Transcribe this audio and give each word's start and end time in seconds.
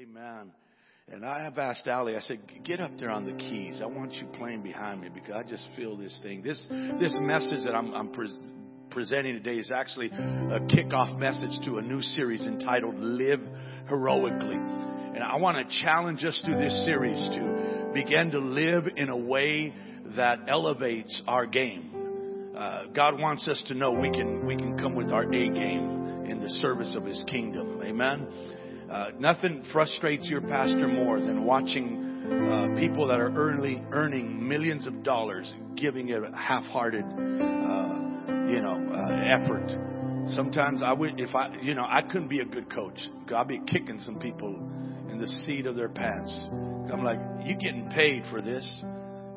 Amen. 0.00 0.52
And 1.08 1.24
I 1.24 1.42
have 1.42 1.58
asked 1.58 1.88
Ali, 1.88 2.14
I 2.14 2.20
said, 2.20 2.38
get 2.62 2.78
up 2.78 2.92
there 3.00 3.10
on 3.10 3.24
the 3.24 3.32
keys. 3.32 3.80
I 3.82 3.86
want 3.86 4.12
you 4.12 4.26
playing 4.34 4.62
behind 4.62 5.00
me 5.00 5.08
because 5.12 5.34
I 5.34 5.42
just 5.42 5.66
feel 5.74 5.96
this 5.96 6.16
thing. 6.22 6.40
This, 6.40 6.64
this 7.00 7.16
message 7.18 7.64
that 7.64 7.74
I'm, 7.74 7.92
I'm 7.92 8.12
pre- 8.12 8.32
presenting 8.90 9.34
today 9.34 9.56
is 9.56 9.72
actually 9.72 10.06
a 10.10 10.60
kickoff 10.70 11.18
message 11.18 11.50
to 11.64 11.78
a 11.78 11.82
new 11.82 12.00
series 12.00 12.42
entitled 12.42 12.94
Live 12.96 13.40
Heroically. 13.88 14.54
And 14.54 15.18
I 15.18 15.34
want 15.36 15.56
to 15.56 15.82
challenge 15.82 16.22
us 16.22 16.40
through 16.44 16.58
this 16.58 16.84
series 16.84 17.18
to 17.34 17.90
begin 17.92 18.30
to 18.30 18.38
live 18.38 18.84
in 18.94 19.08
a 19.08 19.16
way 19.16 19.74
that 20.14 20.42
elevates 20.46 21.22
our 21.26 21.46
game. 21.46 22.52
Uh, 22.56 22.86
God 22.94 23.20
wants 23.20 23.48
us 23.48 23.60
to 23.66 23.74
know 23.74 23.90
we 23.90 24.12
can, 24.12 24.46
we 24.46 24.54
can 24.54 24.78
come 24.78 24.94
with 24.94 25.10
our 25.10 25.24
A 25.24 25.48
game 25.48 26.24
in 26.26 26.38
the 26.40 26.50
service 26.60 26.94
of 26.94 27.04
His 27.04 27.20
kingdom. 27.26 27.80
Amen. 27.82 28.57
Uh, 28.90 29.10
nothing 29.18 29.62
frustrates 29.72 30.28
your 30.30 30.40
pastor 30.40 30.88
more 30.88 31.20
than 31.20 31.44
watching 31.44 32.22
uh, 32.24 32.78
people 32.78 33.06
that 33.08 33.20
are 33.20 33.32
early, 33.34 33.82
earning 33.90 34.48
millions 34.48 34.86
of 34.86 35.02
dollars 35.02 35.52
giving 35.76 36.08
it 36.08 36.22
a 36.22 36.34
half-hearted, 36.34 37.04
uh, 37.04 38.48
you 38.48 38.60
know, 38.60 38.90
uh, 38.92 39.12
effort. 39.24 39.68
Sometimes 40.30 40.82
I 40.82 40.92
would, 40.92 41.20
if 41.20 41.34
I, 41.34 41.54
you 41.60 41.74
know, 41.74 41.84
I 41.86 42.02
couldn't 42.02 42.28
be 42.28 42.40
a 42.40 42.44
good 42.44 42.70
coach. 42.72 42.98
I'd 43.34 43.48
be 43.48 43.60
kicking 43.60 43.98
some 44.00 44.18
people 44.18 44.54
in 45.10 45.18
the 45.18 45.26
seat 45.46 45.66
of 45.66 45.76
their 45.76 45.88
pants. 45.88 46.38
I'm 46.90 47.04
like, 47.04 47.20
you 47.44 47.56
getting 47.56 47.90
paid 47.90 48.24
for 48.30 48.40
this 48.40 48.66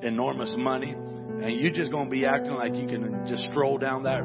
enormous 0.01 0.53
money, 0.57 0.95
and 1.41 1.59
you're 1.59 1.71
just 1.71 1.91
gonna 1.91 2.09
be 2.09 2.25
acting 2.25 2.53
like 2.53 2.75
you 2.75 2.87
can 2.87 3.25
just 3.27 3.43
stroll 3.49 3.77
down 3.77 4.03
that 4.03 4.23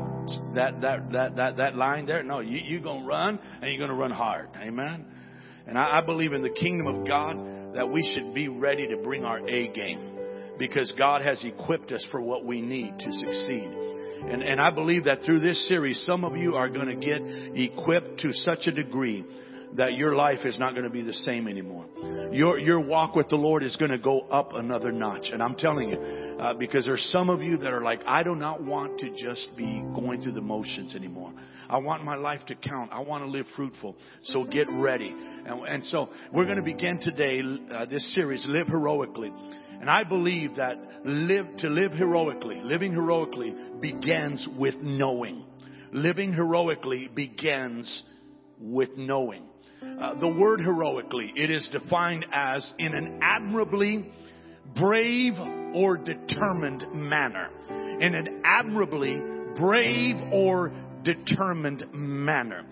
that 0.54 0.80
that 0.80 1.12
that 1.12 1.36
that, 1.36 1.56
that 1.56 1.76
line 1.76 2.06
there. 2.06 2.22
No, 2.22 2.40
you 2.40 2.58
you 2.58 2.80
gonna 2.80 3.06
run 3.06 3.38
and 3.60 3.72
you're 3.72 3.86
gonna 3.86 3.98
run 3.98 4.10
hard. 4.10 4.48
Amen. 4.56 5.06
And 5.66 5.78
I, 5.78 5.98
I 5.98 6.04
believe 6.04 6.32
in 6.32 6.42
the 6.42 6.50
kingdom 6.50 6.86
of 6.86 7.06
God 7.06 7.74
that 7.74 7.90
we 7.90 8.02
should 8.14 8.34
be 8.34 8.48
ready 8.48 8.86
to 8.88 8.96
bring 8.96 9.24
our 9.24 9.46
A 9.46 9.68
game 9.68 10.16
because 10.58 10.92
God 10.96 11.22
has 11.22 11.44
equipped 11.44 11.92
us 11.92 12.06
for 12.10 12.20
what 12.20 12.44
we 12.44 12.60
need 12.60 12.98
to 12.98 13.12
succeed. 13.12 13.86
And, 14.28 14.42
and 14.42 14.60
I 14.60 14.70
believe 14.70 15.04
that 15.04 15.22
through 15.24 15.40
this 15.40 15.68
series, 15.68 16.04
some 16.06 16.24
of 16.24 16.36
you 16.36 16.54
are 16.54 16.68
going 16.68 16.86
to 16.88 16.96
get 16.96 17.20
equipped 17.20 18.20
to 18.20 18.32
such 18.32 18.66
a 18.66 18.72
degree 18.72 19.24
that 19.74 19.94
your 19.94 20.14
life 20.14 20.40
is 20.44 20.58
not 20.58 20.72
going 20.72 20.84
to 20.84 20.90
be 20.90 21.02
the 21.02 21.12
same 21.12 21.48
anymore. 21.48 21.86
Your, 22.32 22.58
your 22.58 22.80
walk 22.80 23.14
with 23.14 23.28
the 23.28 23.36
Lord 23.36 23.62
is 23.62 23.76
going 23.76 23.90
to 23.90 23.98
go 23.98 24.20
up 24.22 24.52
another 24.52 24.92
notch. 24.92 25.30
And 25.32 25.42
I'm 25.42 25.54
telling 25.56 25.90
you, 25.90 25.98
uh, 25.98 26.54
because 26.54 26.84
there's 26.84 27.04
some 27.12 27.28
of 27.28 27.42
you 27.42 27.56
that 27.58 27.72
are 27.72 27.82
like, 27.82 28.00
I 28.06 28.22
do 28.22 28.34
not 28.34 28.62
want 28.62 28.98
to 29.00 29.10
just 29.10 29.50
be 29.56 29.82
going 29.94 30.22
through 30.22 30.32
the 30.32 30.40
motions 30.40 30.94
anymore. 30.94 31.32
I 31.68 31.78
want 31.78 32.04
my 32.04 32.16
life 32.16 32.40
to 32.46 32.54
count. 32.54 32.92
I 32.92 33.00
want 33.00 33.24
to 33.24 33.30
live 33.30 33.46
fruitful. 33.56 33.96
So 34.22 34.44
get 34.44 34.68
ready. 34.70 35.12
And, 35.12 35.66
and 35.66 35.84
so 35.84 36.10
we're 36.32 36.44
going 36.44 36.58
to 36.58 36.62
begin 36.62 37.00
today, 37.00 37.42
uh, 37.70 37.86
this 37.86 38.14
series, 38.14 38.46
Live 38.48 38.68
Heroically. 38.68 39.32
And 39.80 39.90
I 39.90 40.04
believe 40.04 40.56
that 40.56 40.76
live, 41.04 41.46
to 41.58 41.68
live 41.68 41.92
heroically, 41.92 42.60
living 42.62 42.92
heroically 42.92 43.54
begins 43.80 44.48
with 44.58 44.76
knowing. 44.76 45.44
Living 45.92 46.32
heroically 46.32 47.08
begins 47.14 48.04
with 48.58 48.90
knowing. 48.96 49.44
Uh, 49.82 50.18
the 50.20 50.28
word 50.28 50.60
heroically, 50.60 51.32
it 51.36 51.50
is 51.50 51.68
defined 51.70 52.26
as 52.32 52.72
in 52.78 52.94
an 52.94 53.18
admirably 53.22 54.10
brave 54.74 55.34
or 55.74 55.96
determined 55.96 56.86
manner. 56.92 57.50
In 58.00 58.14
an 58.14 58.42
admirably 58.44 59.20
brave 59.56 60.16
or 60.32 60.72
determined 61.02 61.84
manner. 61.92 62.64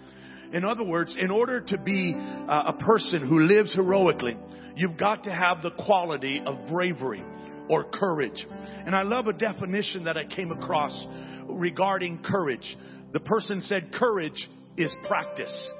In 0.53 0.65
other 0.65 0.85
words, 0.85 1.17
in 1.19 1.31
order 1.31 1.61
to 1.61 1.79
be 1.79 2.15
uh, 2.17 2.73
a 2.75 2.85
person 2.85 3.27
who 3.27 3.41
lives 3.41 3.75
heroically, 3.75 4.37
you've 4.77 4.97
got 4.97 5.25
to 5.25 5.31
have 5.31 5.63
the 5.63 5.73
quality 5.73 6.43
of 6.45 6.69
bravery 6.69 7.25
or 7.69 7.85
courage. 7.85 8.47
And 8.87 8.95
I 8.95 9.03
love 9.03 9.27
a 9.27 9.33
definition 9.33 10.05
that 10.05 10.17
I 10.17 10.27
came 10.27 10.53
across 10.53 11.05
regarding 11.49 12.23
courage. 12.23 12.77
The 13.13 13.21
person 13.21 13.63
said 13.63 13.93
courage 13.93 14.49
is 14.77 14.95
practice. 15.07 15.71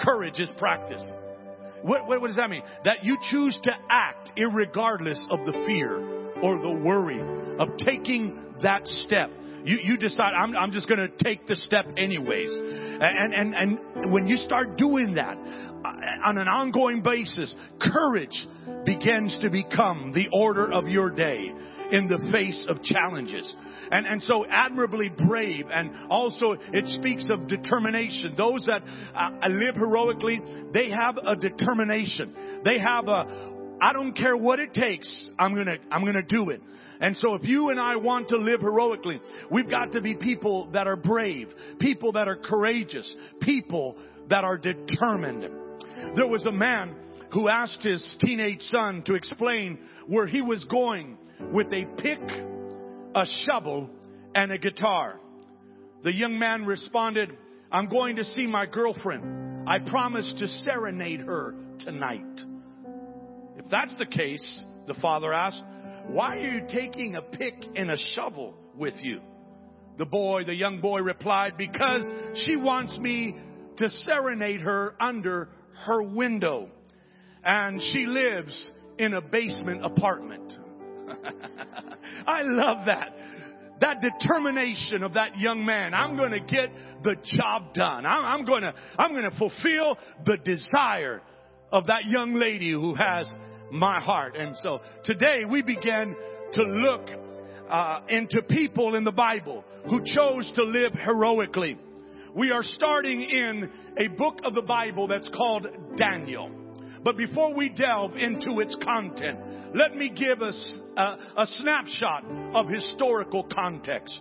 Courage 0.00 0.38
is 0.38 0.48
practice. 0.58 1.02
What, 1.82 2.06
what, 2.06 2.20
what, 2.20 2.26
does 2.28 2.36
that 2.36 2.50
mean? 2.50 2.62
That 2.84 3.04
you 3.04 3.16
choose 3.30 3.58
to 3.64 3.72
act 3.88 4.32
regardless 4.36 5.24
of 5.30 5.46
the 5.46 5.52
fear 5.66 5.96
or 6.42 6.58
the 6.58 6.82
worry 6.84 7.20
of 7.58 7.76
taking 7.78 8.38
that 8.62 8.86
step. 8.86 9.30
You, 9.64 9.78
you 9.82 9.96
decide, 9.96 10.32
I'm, 10.34 10.56
I'm 10.56 10.72
just 10.72 10.88
going 10.88 11.00
to 11.00 11.24
take 11.24 11.46
the 11.46 11.56
step 11.56 11.86
anyways. 11.96 12.50
And, 12.50 13.34
and, 13.34 13.54
and 13.54 14.12
when 14.12 14.26
you 14.26 14.36
start 14.36 14.76
doing 14.76 15.14
that 15.14 15.36
uh, 15.36 16.28
on 16.28 16.38
an 16.38 16.48
ongoing 16.48 17.02
basis, 17.02 17.54
courage 17.80 18.46
begins 18.84 19.38
to 19.42 19.50
become 19.50 20.12
the 20.14 20.28
order 20.32 20.70
of 20.72 20.88
your 20.88 21.10
day 21.10 21.52
in 21.90 22.06
the 22.06 22.18
face 22.32 22.66
of 22.68 22.82
challenges. 22.82 23.54
And, 23.90 24.06
and 24.06 24.22
so 24.22 24.46
admirably 24.46 25.08
brave 25.08 25.66
and 25.70 26.10
also 26.10 26.56
it 26.72 26.86
speaks 26.86 27.28
of 27.30 27.48
determination. 27.48 28.34
Those 28.36 28.66
that 28.66 28.82
uh, 29.14 29.48
live 29.48 29.74
heroically, 29.74 30.40
they 30.72 30.90
have 30.90 31.16
a 31.16 31.36
determination. 31.36 32.62
They 32.64 32.78
have 32.78 33.08
a, 33.08 33.76
I 33.80 33.92
don't 33.92 34.16
care 34.16 34.36
what 34.36 34.58
it 34.60 34.74
takes, 34.74 35.28
I'm 35.38 35.54
gonna, 35.54 35.76
I'm 35.90 36.04
gonna 36.04 36.22
do 36.22 36.50
it. 36.50 36.60
And 37.00 37.16
so 37.16 37.34
if 37.34 37.44
you 37.44 37.70
and 37.70 37.80
I 37.80 37.96
want 37.96 38.28
to 38.28 38.36
live 38.36 38.60
heroically, 38.60 39.20
we've 39.50 39.70
got 39.70 39.92
to 39.92 40.02
be 40.02 40.14
people 40.14 40.70
that 40.72 40.86
are 40.86 40.96
brave, 40.96 41.48
people 41.78 42.12
that 42.12 42.28
are 42.28 42.36
courageous, 42.36 43.14
people 43.40 43.96
that 44.28 44.44
are 44.44 44.58
determined. 44.58 45.48
There 46.14 46.28
was 46.28 46.44
a 46.46 46.52
man 46.52 46.94
who 47.32 47.48
asked 47.48 47.82
his 47.82 48.16
teenage 48.20 48.62
son 48.62 49.02
to 49.06 49.14
explain 49.14 49.78
where 50.06 50.26
he 50.26 50.42
was 50.42 50.64
going 50.64 51.16
with 51.52 51.72
a 51.72 51.86
pick, 51.98 52.20
a 53.14 53.24
shovel, 53.46 53.90
and 54.34 54.52
a 54.52 54.58
guitar. 54.58 55.20
The 56.02 56.14
young 56.14 56.38
man 56.38 56.64
responded, 56.64 57.36
I'm 57.70 57.88
going 57.88 58.16
to 58.16 58.24
see 58.24 58.46
my 58.46 58.66
girlfriend. 58.66 59.68
I 59.68 59.78
promise 59.78 60.34
to 60.38 60.46
serenade 60.46 61.20
her 61.20 61.54
tonight. 61.80 62.40
If 63.58 63.66
that's 63.70 63.96
the 63.98 64.06
case, 64.06 64.64
the 64.86 64.94
father 64.94 65.32
asked, 65.32 65.62
why 66.06 66.38
are 66.38 66.50
you 66.50 66.66
taking 66.68 67.14
a 67.14 67.22
pick 67.22 67.54
and 67.76 67.90
a 67.90 67.96
shovel 68.14 68.54
with 68.74 68.94
you? 69.02 69.20
The 69.98 70.06
boy, 70.06 70.44
the 70.44 70.54
young 70.54 70.80
boy 70.80 71.00
replied, 71.00 71.58
because 71.58 72.02
she 72.46 72.56
wants 72.56 72.96
me 72.96 73.36
to 73.76 73.88
serenade 73.90 74.62
her 74.62 74.94
under 75.00 75.50
her 75.84 76.02
window. 76.02 76.70
And 77.44 77.80
she 77.92 78.06
lives 78.06 78.70
in 78.98 79.14
a 79.14 79.20
basement 79.20 79.84
apartment. 79.84 80.52
I 82.26 82.42
love 82.42 82.86
that. 82.86 83.14
That 83.80 84.02
determination 84.02 85.02
of 85.02 85.14
that 85.14 85.38
young 85.38 85.64
man. 85.64 85.94
I'm 85.94 86.16
going 86.16 86.32
to 86.32 86.40
get 86.40 86.70
the 87.02 87.16
job 87.24 87.72
done. 87.72 88.04
I'm, 88.04 88.44
going 88.44 88.62
to, 88.62 88.74
I'm 88.98 89.12
going 89.12 89.30
to 89.30 89.36
fulfill 89.38 89.96
the 90.26 90.36
desire 90.36 91.22
of 91.72 91.86
that 91.86 92.04
young 92.04 92.34
lady 92.34 92.72
who 92.72 92.94
has 92.94 93.30
my 93.70 94.00
heart. 94.00 94.36
And 94.36 94.54
so 94.56 94.80
today 95.04 95.44
we 95.50 95.62
begin 95.62 96.14
to 96.54 96.62
look 96.62 97.08
uh, 97.68 98.00
into 98.08 98.42
people 98.42 98.96
in 98.96 99.04
the 99.04 99.12
Bible 99.12 99.64
who 99.88 100.00
chose 100.04 100.52
to 100.56 100.64
live 100.64 100.92
heroically. 100.92 101.78
We 102.34 102.50
are 102.50 102.62
starting 102.62 103.22
in 103.22 103.70
a 103.96 104.08
book 104.08 104.40
of 104.44 104.54
the 104.54 104.62
Bible 104.62 105.06
that's 105.06 105.28
called 105.34 105.66
Daniel. 105.96 106.59
But 107.02 107.16
before 107.16 107.54
we 107.54 107.70
delve 107.70 108.16
into 108.16 108.60
its 108.60 108.76
content, 108.82 109.38
let 109.74 109.96
me 109.96 110.10
give 110.10 110.42
us 110.42 110.80
a, 110.96 111.02
a 111.36 111.46
snapshot 111.60 112.24
of 112.54 112.68
historical 112.68 113.44
context. 113.44 114.20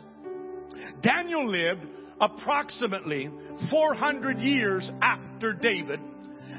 Daniel 1.01 1.47
lived 1.47 1.85
approximately 2.21 3.29
400 3.69 4.39
years 4.39 4.89
after 5.01 5.53
David 5.53 5.99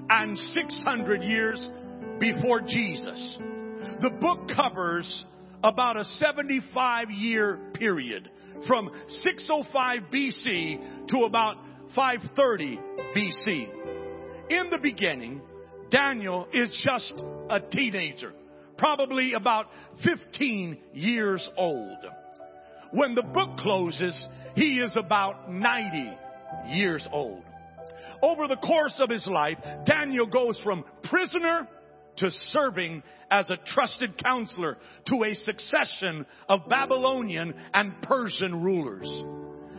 and 0.09 0.39
600 0.39 1.23
years 1.23 1.71
before 2.19 2.61
Jesus. 2.61 3.39
The 4.01 4.11
book 4.11 4.51
covers 4.55 5.25
about 5.63 5.97
a 5.97 6.05
75 6.05 7.11
year 7.11 7.59
period 7.75 8.31
from 8.67 8.91
605 9.09 10.03
BC 10.13 11.09
to 11.09 11.25
about 11.25 11.57
530 11.95 12.79
BC. 13.17 13.69
In 14.51 14.71
the 14.71 14.79
beginning, 14.83 15.41
Daniel 15.91 16.47
is 16.53 16.69
just 16.85 17.23
a 17.51 17.61
teenager, 17.61 18.33
probably 18.79 19.35
about 19.35 19.67
15 20.05 20.79
years 20.93 21.49
old. 21.57 21.99
When 22.93 23.15
the 23.15 23.23
book 23.23 23.59
closes, 23.59 24.27
he 24.55 24.79
is 24.79 24.97
about 24.97 25.51
90 25.51 26.13
years 26.69 27.07
old. 27.13 27.45
Over 28.23 28.49
the 28.49 28.57
course 28.57 29.01
of 29.01 29.11
his 29.11 29.25
life, 29.27 29.59
Daniel 29.87 30.27
goes 30.27 30.61
from 30.63 30.85
prisoner 31.05 31.67
to 32.17 32.31
serving 32.31 33.03
as 33.31 33.49
a 33.51 33.57
trusted 33.75 34.23
counselor 34.23 34.77
to 35.07 35.25
a 35.25 35.35
succession 35.35 36.27
of 36.49 36.69
Babylonian 36.69 37.55
and 37.73 38.03
Persian 38.03 38.63
rulers. 38.63 39.09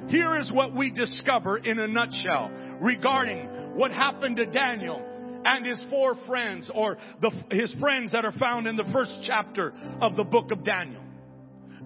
Here 0.08 0.40
is 0.40 0.52
what 0.52 0.76
we 0.76 0.92
discover 0.92 1.58
in 1.58 1.78
a 1.78 1.88
nutshell 1.88 2.50
regarding 2.82 3.76
what 3.76 3.92
happened 3.92 4.38
to 4.38 4.46
Daniel 4.46 5.11
and 5.46 5.66
his 5.66 5.82
four 5.90 6.16
friends, 6.28 6.70
or 6.74 6.98
the, 7.22 7.32
his 7.52 7.74
friends 7.80 8.12
that 8.12 8.26
are 8.26 8.34
found 8.34 8.68
in 8.68 8.76
the 8.76 8.90
first 8.94 9.14
chapter 9.24 9.74
of 10.02 10.16
the 10.16 10.24
book 10.24 10.52
of 10.52 10.64
Daniel. 10.64 11.02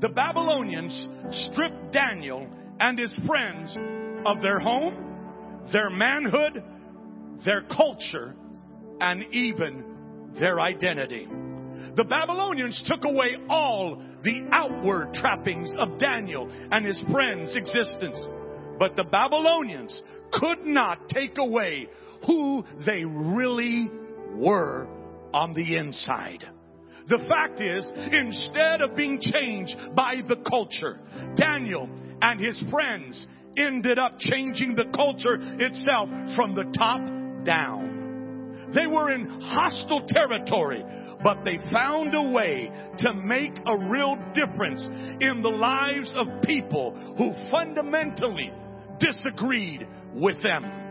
The 0.01 0.09
Babylonians 0.09 1.07
stripped 1.31 1.93
Daniel 1.93 2.47
and 2.79 2.99
his 2.99 3.15
friends 3.25 3.77
of 4.25 4.41
their 4.41 4.59
home, 4.59 5.65
their 5.71 5.89
manhood, 5.89 6.63
their 7.45 7.61
culture, 7.63 8.35
and 8.99 9.23
even 9.31 10.33
their 10.39 10.59
identity. 10.59 11.27
The 11.95 12.03
Babylonians 12.03 12.83
took 12.87 13.05
away 13.05 13.37
all 13.47 14.01
the 14.21 14.47
outward 14.51 15.13
trappings 15.13 15.71
of 15.77 15.97
Daniel 15.97 16.49
and 16.71 16.85
his 16.85 16.99
friends' 17.11 17.55
existence. 17.55 18.19
But 18.77 18.97
the 18.97 19.05
Babylonians 19.05 20.03
could 20.33 20.65
not 20.65 21.07
take 21.07 21.37
away 21.37 21.87
who 22.25 22.63
they 22.85 23.03
really 23.05 23.89
were 24.35 24.87
on 25.33 25.53
the 25.53 25.77
inside. 25.77 26.45
The 27.07 27.23
fact 27.29 27.61
is, 27.61 27.85
instead 28.11 28.81
of 28.81 28.95
being 28.95 29.19
changed 29.21 29.75
by 29.95 30.21
the 30.27 30.37
culture, 30.37 30.99
Daniel 31.35 31.87
and 32.21 32.39
his 32.39 32.61
friends 32.71 33.27
ended 33.57 33.99
up 33.99 34.17
changing 34.19 34.75
the 34.75 34.85
culture 34.95 35.37
itself 35.39 36.09
from 36.35 36.55
the 36.55 36.65
top 36.75 37.45
down. 37.45 38.71
They 38.73 38.87
were 38.87 39.11
in 39.11 39.27
hostile 39.41 40.05
territory, 40.07 40.83
but 41.23 41.45
they 41.45 41.59
found 41.71 42.13
a 42.15 42.31
way 42.31 42.71
to 42.99 43.13
make 43.13 43.53
a 43.65 43.77
real 43.77 44.17
difference 44.33 44.81
in 45.21 45.41
the 45.41 45.49
lives 45.49 46.13
of 46.17 46.41
people 46.41 46.91
who 47.17 47.33
fundamentally 47.51 48.51
disagreed 48.99 49.87
with 50.13 50.41
them. 50.41 50.84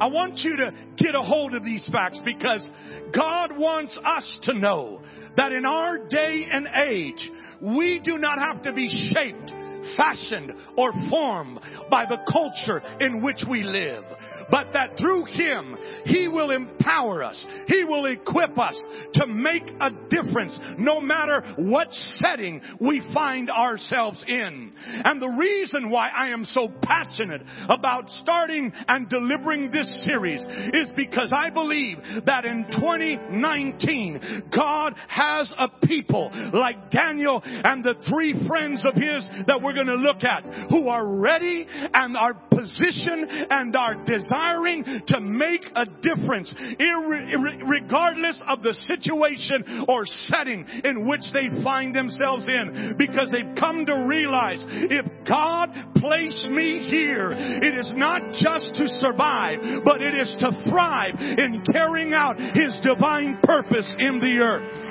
I 0.00 0.06
want 0.06 0.38
you 0.38 0.56
to 0.56 0.72
get 0.96 1.14
a 1.14 1.22
hold 1.22 1.54
of 1.54 1.64
these 1.64 1.86
facts 1.92 2.20
because 2.24 2.68
God 3.14 3.56
wants 3.56 3.98
us 4.04 4.38
to 4.44 4.54
know 4.54 5.02
that 5.36 5.52
in 5.52 5.64
our 5.64 5.98
day 5.98 6.46
and 6.50 6.66
age, 6.66 7.30
we 7.60 8.00
do 8.02 8.18
not 8.18 8.38
have 8.38 8.62
to 8.62 8.72
be 8.72 8.88
shaped 9.12 9.52
fashioned 9.96 10.52
or 10.76 10.92
formed 11.08 11.58
by 11.90 12.04
the 12.06 12.18
culture 12.30 12.82
in 13.00 13.22
which 13.22 13.44
we 13.48 13.62
live 13.62 14.04
but 14.50 14.72
that 14.72 14.98
through 14.98 15.24
Him, 15.24 15.76
He 16.04 16.28
will 16.28 16.50
empower 16.50 17.22
us. 17.22 17.46
He 17.66 17.84
will 17.84 18.06
equip 18.06 18.58
us 18.58 18.80
to 19.14 19.26
make 19.26 19.62
a 19.80 19.90
difference 20.08 20.58
no 20.78 21.00
matter 21.00 21.42
what 21.56 21.92
setting 21.92 22.60
we 22.80 23.00
find 23.14 23.50
ourselves 23.50 24.24
in. 24.26 24.72
And 25.04 25.20
the 25.20 25.28
reason 25.28 25.90
why 25.90 26.08
I 26.08 26.28
am 26.28 26.44
so 26.44 26.68
passionate 26.82 27.42
about 27.68 28.08
starting 28.10 28.72
and 28.88 29.08
delivering 29.08 29.70
this 29.70 30.04
series 30.04 30.42
is 30.72 30.90
because 30.96 31.32
I 31.36 31.50
believe 31.50 31.98
that 32.26 32.44
in 32.44 32.66
2019, 32.72 34.50
God 34.54 34.94
has 35.08 35.52
a 35.58 35.68
people 35.86 36.30
like 36.52 36.90
Daniel 36.90 37.40
and 37.44 37.84
the 37.84 37.94
three 38.08 38.46
friends 38.46 38.84
of 38.84 38.94
his 38.94 39.28
that 39.46 39.60
we're 39.62 39.74
going 39.74 39.86
to 39.86 39.94
look 39.94 40.24
at 40.24 40.44
who 40.70 40.88
are 40.88 41.20
ready 41.20 41.66
and 41.68 42.16
are 42.16 42.34
positioned 42.34 43.26
and 43.28 43.76
are 43.76 43.94
designed 44.04 44.39
desiring 44.40 44.84
to 45.06 45.20
make 45.20 45.64
a 45.74 45.84
difference, 45.84 46.54
regardless 47.68 48.42
of 48.46 48.62
the 48.62 48.74
situation 48.74 49.84
or 49.88 50.04
setting 50.06 50.66
in 50.84 51.06
which 51.06 51.22
they 51.32 51.62
find 51.62 51.94
themselves 51.94 52.48
in, 52.48 52.94
because 52.98 53.30
they've 53.30 53.54
come 53.58 53.86
to 53.86 54.06
realize 54.06 54.64
if 54.68 55.06
God 55.28 55.70
placed 55.96 56.46
me 56.46 56.88
here, 56.88 57.32
it 57.32 57.78
is 57.78 57.92
not 57.96 58.22
just 58.32 58.74
to 58.76 58.88
survive, 59.00 59.58
but 59.84 60.02
it 60.02 60.14
is 60.14 60.34
to 60.40 60.50
thrive 60.68 61.14
in 61.18 61.62
carrying 61.72 62.12
out 62.12 62.38
His 62.38 62.76
divine 62.82 63.38
purpose 63.42 63.92
in 63.98 64.18
the 64.20 64.38
earth. 64.38 64.86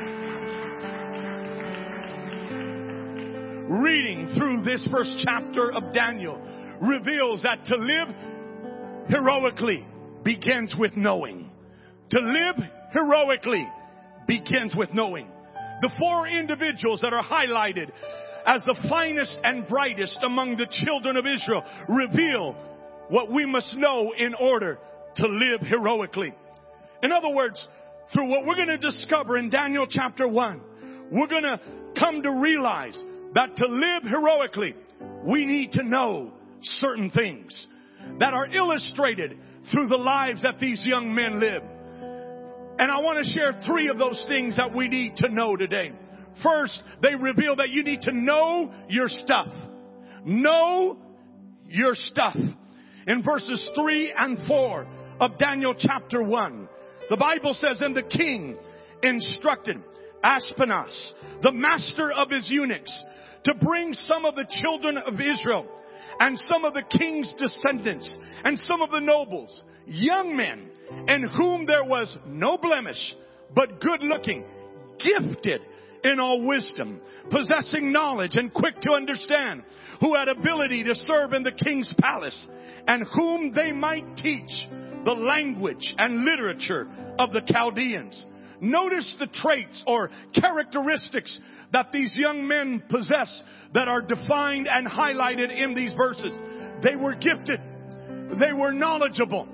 reading 3.69 4.28
through 4.36 4.63
this 4.63 4.84
first 4.90 5.24
chapter 5.24 5.72
of 5.72 5.94
Daniel 5.94 6.42
reveals 6.81 7.44
that 7.44 7.63
to 7.66 7.75
live 7.75 8.07
heroically 9.10 9.86
begins 10.24 10.76
with 10.78 10.96
knowing. 10.96 11.52
To 12.12 12.20
live 12.20 12.56
heroically 12.94 13.68
begins 14.28 14.76
with 14.76 14.94
knowing. 14.94 15.28
The 15.82 15.92
four 16.00 16.28
individuals 16.28 17.02
that 17.02 17.14
are 17.14 17.24
highlighted 17.24 17.92
as 18.46 18.64
the 18.66 18.78
finest 18.90 19.36
and 19.44 19.68
brightest 19.68 20.20
among 20.24 20.58
the 20.58 20.68
children 20.86 21.18
of 21.18 21.26
Israel 21.26 21.64
reveal 21.88 22.54
what 23.10 23.32
we 23.32 23.46
must 23.46 23.76
know 23.76 24.14
in 24.18 24.34
order 24.34 24.78
to 25.18 25.28
live 25.28 25.62
heroically. 25.62 26.34
In 27.02 27.12
other 27.12 27.30
words, 27.30 27.68
through 28.14 28.30
what 28.30 28.46
we're 28.46 28.56
going 28.56 28.68
to 28.68 28.78
discover 28.78 29.38
in 29.38 29.50
Daniel 29.50 29.88
chapter 29.90 30.28
1, 30.28 30.62
we're 31.12 31.28
going 31.28 31.44
to 31.44 31.60
come 32.00 32.22
to 32.24 32.32
realize 32.32 33.02
that 33.34 33.56
to 33.58 33.66
live 33.68 34.04
heroically, 34.04 34.76
we 35.24 35.46
need 35.46 35.72
to 35.74 35.84
know 35.84 36.34
certain 36.62 37.10
things 37.10 37.68
that 38.19 38.34
are 38.34 38.48
illustrated 38.48 39.38
through 39.72 39.88
the 39.88 39.98
lives 39.98 40.44
that 40.44 40.60
these 40.60 40.81
young 40.86 41.13
men 41.13 41.40
live. 41.40 41.63
And 42.80 42.92
I 42.92 43.00
want 43.01 43.24
to 43.24 43.34
share 43.34 43.60
three 43.66 43.90
of 43.90 43.98
those 43.98 44.24
things 44.28 44.56
that 44.57 44.74
we 44.74 44.88
need 44.88 45.18
to 45.18 45.34
know 45.34 45.56
today. 45.56 45.92
First, 46.42 46.81
they 47.01 47.16
reveal 47.16 47.57
that 47.57 47.69
you 47.69 47.84
need 47.84 48.01
to 48.04 48.13
know 48.13 48.72
your 48.88 49.10
stuff. 49.10 49.50
Know 50.24 50.98
your 51.66 51.94
stuff. 51.94 52.38
In 53.07 53.24
verses 53.24 53.69
three 53.75 54.13
and 54.16 54.38
four 54.48 54.88
of 55.19 55.38
Daniel 55.38 55.75
chapter 55.78 56.24
one, 56.24 56.69
the 57.10 57.18
Bible 57.18 57.54
says, 57.54 57.81
and 57.81 57.95
the 57.95 58.04
king 58.04 58.57
instructed 59.04 59.78
Ashpenaz, 60.24 61.12
the 61.42 61.52
master 61.52 62.12
of 62.12 62.30
his 62.30 62.50
eunuchs, 62.50 62.94
to 63.45 63.56
bring 63.56 63.94
some 63.94 64.25
of 64.25 64.36
the 64.36 64.45
children 64.62 64.98
of 64.98 65.16
Israel 65.16 65.66
and 66.19 66.38
some 66.39 66.66
of 66.66 66.74
the 66.74 66.83
king's 66.83 67.33
descendants 67.38 68.18
and 68.44 68.57
some 68.60 68.81
of 68.81 68.92
the 68.92 69.00
nobles, 69.00 69.63
young 69.86 70.36
men 70.36 70.69
in 71.07 71.24
whom 71.38 71.66
there 71.66 71.83
was 71.83 72.18
no 72.25 72.57
blemish, 72.57 73.16
but 73.56 73.80
good 73.80 74.01
looking, 74.01 74.44
gifted 75.00 75.62
in 76.04 76.19
all 76.19 76.45
wisdom, 76.45 77.01
possessing 77.30 77.92
knowledge 77.92 78.36
and 78.36 78.54
quick 78.54 78.80
to 78.81 78.92
understand, 78.92 79.63
who 80.00 80.16
had 80.16 80.27
ability 80.27 80.83
to 80.83 80.95
serve 80.95 81.33
in 81.33 81.44
the 81.44 81.51
king's 81.51 81.94
palace, 82.00 82.48
and 82.88 83.06
whom 83.16 83.51
they 83.54 83.71
might 83.71 84.16
teach 84.16 84.68
the 85.06 85.12
language 85.12 85.94
and 85.98 86.24
literature 86.24 86.88
of 87.18 87.31
the 87.31 87.42
Chaldeans. 87.48 88.25
Notice 88.62 89.16
the 89.20 89.28
traits 89.28 89.83
or 89.88 90.10
characteristics 90.33 91.40
that 91.72 91.92
these 91.92 92.16
young 92.18 92.48
men 92.48 92.83
possess 92.90 93.44
that 93.74 93.88
are 93.88 94.02
defined 94.02 94.68
and 94.68 94.88
highlighted 94.88 95.56
in 95.56 95.74
these 95.74 95.94
verses. 95.94 96.33
They 96.83 96.95
were 96.95 97.16
gifted. 97.16 97.60
They 98.40 98.54
were 98.54 98.72
knowledgeable. 98.72 99.48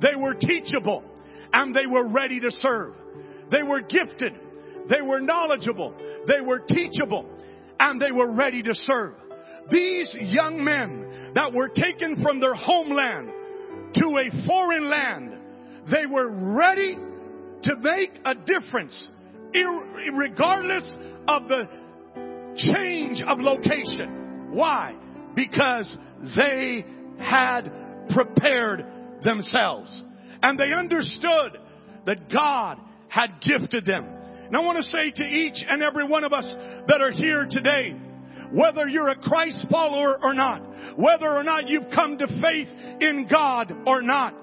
They 0.00 0.16
were 0.16 0.34
teachable 0.34 1.02
and 1.52 1.74
they 1.74 1.86
were 1.86 2.08
ready 2.08 2.40
to 2.40 2.50
serve. 2.50 2.94
They 3.50 3.62
were 3.62 3.80
gifted. 3.80 4.34
They 4.88 5.02
were 5.02 5.20
knowledgeable. 5.20 5.94
They 6.26 6.40
were 6.40 6.60
teachable 6.60 7.28
and 7.80 8.00
they 8.00 8.12
were 8.12 8.32
ready 8.32 8.62
to 8.62 8.74
serve. 8.74 9.14
These 9.70 10.16
young 10.20 10.62
men 10.62 11.32
that 11.34 11.52
were 11.52 11.68
taken 11.68 12.22
from 12.22 12.40
their 12.40 12.54
homeland 12.54 13.30
to 13.94 14.18
a 14.18 14.46
foreign 14.46 14.90
land, 14.90 15.32
they 15.90 16.06
were 16.06 16.30
ready 16.56 16.98
to 17.64 17.76
make 17.76 18.12
a 18.24 18.34
difference 18.34 19.08
regardless 20.12 20.96
of 21.28 21.48
the 21.48 21.68
change 22.56 23.22
of 23.26 23.38
location. 23.40 24.50
Why? 24.50 24.94
Because 25.34 25.96
they 26.36 26.84
had 27.18 27.70
prepared 28.10 28.84
themselves 29.22 30.02
and 30.42 30.58
they 30.58 30.72
understood 30.72 31.58
that 32.06 32.30
God 32.30 32.78
had 33.08 33.40
gifted 33.40 33.86
them. 33.86 34.04
And 34.46 34.56
I 34.56 34.60
want 34.60 34.76
to 34.78 34.84
say 34.84 35.10
to 35.10 35.22
each 35.22 35.64
and 35.66 35.82
every 35.82 36.06
one 36.06 36.24
of 36.24 36.32
us 36.32 36.44
that 36.86 37.00
are 37.00 37.10
here 37.10 37.46
today, 37.48 37.96
whether 38.52 38.86
you're 38.86 39.08
a 39.08 39.16
Christ 39.16 39.66
follower 39.70 40.18
or 40.22 40.34
not, 40.34 40.98
whether 40.98 41.28
or 41.28 41.42
not 41.42 41.68
you've 41.68 41.90
come 41.94 42.18
to 42.18 42.26
faith 42.26 42.68
in 43.00 43.26
God 43.30 43.72
or 43.86 44.02
not, 44.02 44.34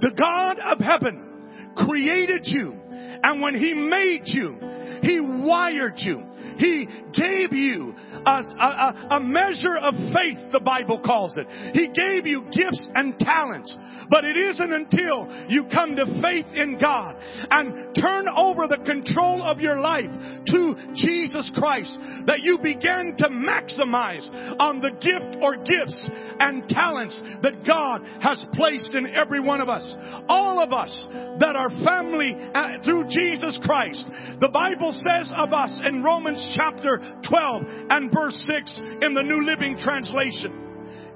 the 0.00 0.10
God 0.10 0.58
of 0.60 0.78
heaven 0.78 1.33
created 1.76 2.42
you. 2.44 2.74
And 3.22 3.40
when 3.40 3.54
He 3.54 3.74
made 3.74 4.22
you, 4.24 4.58
He 5.02 5.20
wired 5.20 5.94
you. 5.96 6.24
He 6.58 6.86
gave 7.12 7.52
you 7.52 7.94
a, 8.26 8.30
a, 8.30 9.06
a 9.12 9.20
measure 9.20 9.76
of 9.80 9.94
faith, 10.14 10.38
the 10.52 10.60
Bible 10.60 11.00
calls 11.00 11.36
it. 11.36 11.46
He 11.72 11.88
gave 11.88 12.26
you 12.26 12.42
gifts 12.50 12.88
and 12.94 13.18
talents. 13.18 13.76
But 14.10 14.24
it 14.24 14.36
isn't 14.36 14.72
until 14.72 15.28
you 15.48 15.64
come 15.72 15.96
to 15.96 16.04
faith 16.20 16.46
in 16.54 16.78
God 16.78 17.16
and 17.50 17.94
turn 17.94 18.28
over 18.28 18.66
the 18.66 18.82
control 18.84 19.42
of 19.42 19.60
your 19.60 19.80
life 19.80 20.10
to 20.46 20.74
Jesus 20.94 21.50
Christ 21.54 21.96
that 22.26 22.40
you 22.42 22.58
begin 22.58 23.14
to 23.18 23.28
maximize 23.28 24.28
on 24.58 24.80
the 24.80 24.90
gift 24.90 25.36
or 25.40 25.56
gifts 25.56 26.10
and 26.38 26.68
talents 26.68 27.20
that 27.42 27.66
God 27.66 28.02
has 28.20 28.44
placed 28.52 28.94
in 28.94 29.06
every 29.14 29.40
one 29.40 29.60
of 29.60 29.68
us. 29.68 29.84
All 30.28 30.62
of 30.62 30.72
us 30.72 30.92
that 31.40 31.56
are 31.56 31.70
family 31.84 32.36
uh, 32.54 32.82
through 32.84 33.04
Jesus 33.08 33.58
Christ. 33.62 34.06
The 34.40 34.48
Bible 34.48 34.92
says 34.92 35.32
of 35.34 35.52
us 35.52 35.74
in 35.84 36.02
Romans 36.02 36.54
chapter 36.56 36.98
12 37.28 37.62
and 37.90 38.10
verse 38.14 38.36
6 38.46 38.80
in 39.02 39.14
the 39.14 39.22
New 39.22 39.44
Living 39.44 39.76
Translation. 39.78 40.52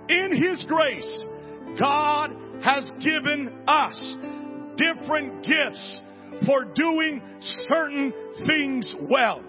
In 0.09 0.37
His 0.37 0.65
grace, 0.69 1.27
God 1.79 2.35
has 2.63 2.91
given 3.01 3.53
us 3.67 4.17
different 4.77 5.45
gifts 5.45 6.01
for 6.47 6.65
doing 6.65 7.23
certain 7.41 8.13
things 8.47 8.95
well. 9.01 9.43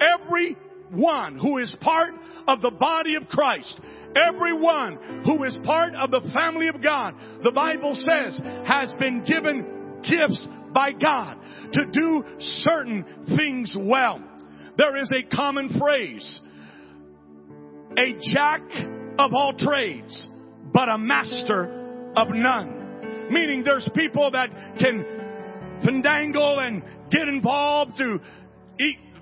Every 0.00 0.56
one 0.90 1.38
who 1.38 1.58
is 1.58 1.76
part 1.80 2.14
of 2.46 2.60
the 2.60 2.70
body 2.70 3.16
of 3.16 3.28
Christ, 3.28 3.80
everyone 4.28 5.22
who 5.24 5.44
is 5.44 5.58
part 5.64 5.94
of 5.94 6.10
the 6.10 6.20
family 6.32 6.68
of 6.68 6.82
God, 6.82 7.14
the 7.42 7.52
Bible 7.52 7.94
says 7.94 8.38
has 8.66 8.92
been 8.98 9.24
given 9.24 10.02
gifts 10.02 10.46
by 10.72 10.92
God 10.92 11.38
to 11.72 11.86
do 11.86 12.24
certain 12.38 13.04
things 13.36 13.76
well. 13.78 14.22
There 14.76 14.96
is 14.96 15.12
a 15.12 15.34
common 15.34 15.78
phrase, 15.78 16.40
a 17.98 18.14
jack 18.32 18.62
of 19.18 19.32
all 19.34 19.54
trades, 19.56 20.28
but 20.72 20.88
a 20.88 20.98
master 20.98 22.12
of 22.16 22.28
none. 22.30 23.28
Meaning 23.30 23.62
there's 23.64 23.88
people 23.94 24.30
that 24.32 24.50
can 24.78 25.04
fandangle 25.84 26.62
and 26.62 26.82
get 27.10 27.28
involved 27.28 27.92
through 27.96 28.20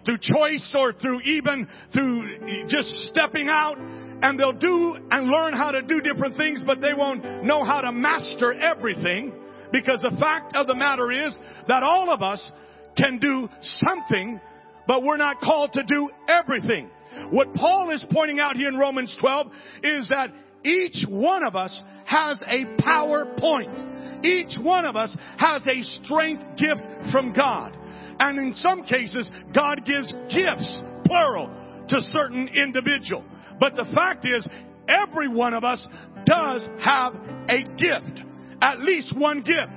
through 0.04 0.18
choice 0.18 0.72
or 0.76 0.92
through 0.92 1.20
even 1.20 1.68
through 1.94 2.66
just 2.68 2.90
stepping 3.08 3.48
out 3.48 3.78
and 3.78 4.38
they'll 4.38 4.52
do 4.52 4.96
and 5.10 5.28
learn 5.28 5.52
how 5.52 5.70
to 5.70 5.82
do 5.82 6.00
different 6.00 6.36
things, 6.36 6.62
but 6.64 6.80
they 6.80 6.92
won't 6.92 7.44
know 7.44 7.64
how 7.64 7.80
to 7.80 7.92
master 7.92 8.52
everything 8.52 9.32
because 9.72 10.00
the 10.02 10.16
fact 10.18 10.54
of 10.54 10.66
the 10.66 10.74
matter 10.74 11.10
is 11.10 11.36
that 11.68 11.82
all 11.82 12.10
of 12.10 12.22
us 12.22 12.50
can 12.96 13.18
do 13.18 13.48
something, 13.60 14.40
but 14.86 15.02
we're 15.02 15.16
not 15.16 15.40
called 15.40 15.72
to 15.72 15.82
do 15.82 16.08
everything. 16.28 16.90
What 17.30 17.54
Paul 17.54 17.90
is 17.90 18.04
pointing 18.10 18.40
out 18.40 18.56
here 18.56 18.68
in 18.68 18.76
Romans 18.76 19.14
12 19.20 19.46
is 19.82 20.08
that 20.10 20.30
each 20.64 21.04
one 21.08 21.42
of 21.44 21.56
us 21.56 21.82
has 22.04 22.40
a 22.46 22.64
power 22.82 23.34
point. 23.38 24.24
Each 24.24 24.56
one 24.60 24.84
of 24.84 24.96
us 24.96 25.16
has 25.36 25.62
a 25.66 25.82
strength 26.04 26.44
gift 26.56 26.82
from 27.10 27.32
God. 27.32 27.76
And 28.20 28.38
in 28.38 28.54
some 28.54 28.84
cases, 28.84 29.28
God 29.54 29.84
gives 29.84 30.12
gifts, 30.32 30.82
plural, 31.06 31.50
to 31.88 32.00
certain 32.00 32.48
individual. 32.48 33.24
But 33.58 33.74
the 33.74 33.90
fact 33.94 34.24
is, 34.24 34.46
every 34.88 35.28
one 35.28 35.54
of 35.54 35.64
us 35.64 35.84
does 36.24 36.68
have 36.80 37.14
a 37.48 37.64
gift. 37.76 38.22
At 38.60 38.80
least 38.80 39.16
one 39.16 39.42
gift. 39.42 39.72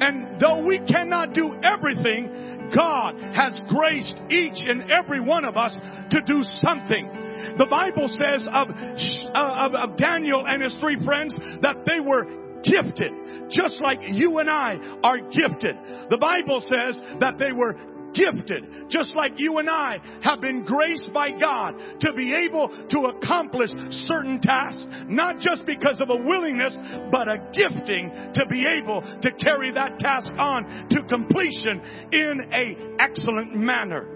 And 0.00 0.40
though 0.40 0.64
we 0.64 0.78
cannot 0.78 1.34
do 1.34 1.54
everything, 1.62 2.57
God 2.74 3.16
has 3.34 3.58
graced 3.68 4.18
each 4.30 4.62
and 4.64 4.90
every 4.90 5.20
one 5.20 5.44
of 5.44 5.56
us 5.56 5.76
to 6.10 6.20
do 6.22 6.42
something. 6.60 7.54
The 7.58 7.66
Bible 7.66 8.08
says 8.08 8.46
of, 8.52 8.68
uh, 8.70 9.66
of, 9.66 9.74
of 9.74 9.96
Daniel 9.96 10.46
and 10.46 10.62
his 10.62 10.76
three 10.80 11.02
friends 11.04 11.38
that 11.62 11.84
they 11.86 12.00
were 12.00 12.26
gifted, 12.62 13.12
just 13.50 13.80
like 13.80 14.00
you 14.02 14.38
and 14.38 14.50
I 14.50 14.78
are 15.02 15.18
gifted. 15.18 15.76
The 16.10 16.18
Bible 16.18 16.60
says 16.60 17.00
that 17.20 17.38
they 17.38 17.52
were 17.52 17.74
gifted, 18.14 18.90
just 18.90 19.14
like 19.14 19.32
you 19.36 19.58
and 19.58 19.68
I 19.68 19.98
have 20.22 20.40
been 20.40 20.64
graced 20.64 21.12
by 21.12 21.30
God 21.30 21.74
to 22.00 22.12
be 22.12 22.34
able 22.34 22.68
to 22.90 22.98
accomplish 23.16 23.70
certain 24.06 24.40
tasks, 24.40 24.86
not 25.06 25.38
just 25.38 25.64
because 25.66 26.00
of 26.00 26.10
a 26.10 26.16
willingness, 26.16 26.78
but 27.10 27.28
a 27.28 27.38
gifting 27.52 28.10
to 28.34 28.46
be 28.48 28.66
able 28.66 29.02
to 29.22 29.30
carry 29.32 29.72
that 29.72 29.98
task 29.98 30.30
on 30.38 30.88
to 30.90 31.02
completion 31.08 31.80
in 32.12 32.48
a 32.52 33.02
excellent 33.02 33.54
manner. 33.54 34.06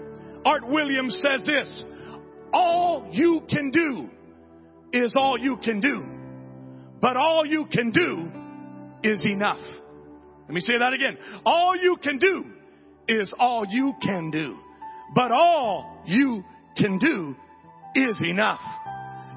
Art 0.45 0.67
Williams 0.67 1.21
says 1.25 1.45
this, 1.45 1.83
all 2.51 3.07
you 3.11 3.41
can 3.49 3.71
do 3.71 4.09
is 4.91 5.15
all 5.17 5.37
you 5.37 5.57
can 5.57 5.79
do. 5.79 6.05
But 7.01 7.17
all 7.17 7.45
you 7.45 7.65
can 7.71 7.91
do 7.91 8.29
is 9.03 9.25
enough. 9.25 9.59
Let 10.43 10.53
me 10.53 10.61
say 10.61 10.77
that 10.77 10.93
again. 10.93 11.17
All 11.45 11.75
you 11.75 11.97
can 12.01 12.17
do 12.17 12.45
is 13.07 13.33
all 13.39 13.65
you 13.67 13.93
can 14.01 14.31
do. 14.31 14.57
But 15.15 15.31
all 15.31 16.01
you 16.05 16.43
can 16.77 16.99
do 16.99 17.35
is 17.95 18.19
enough. 18.21 18.61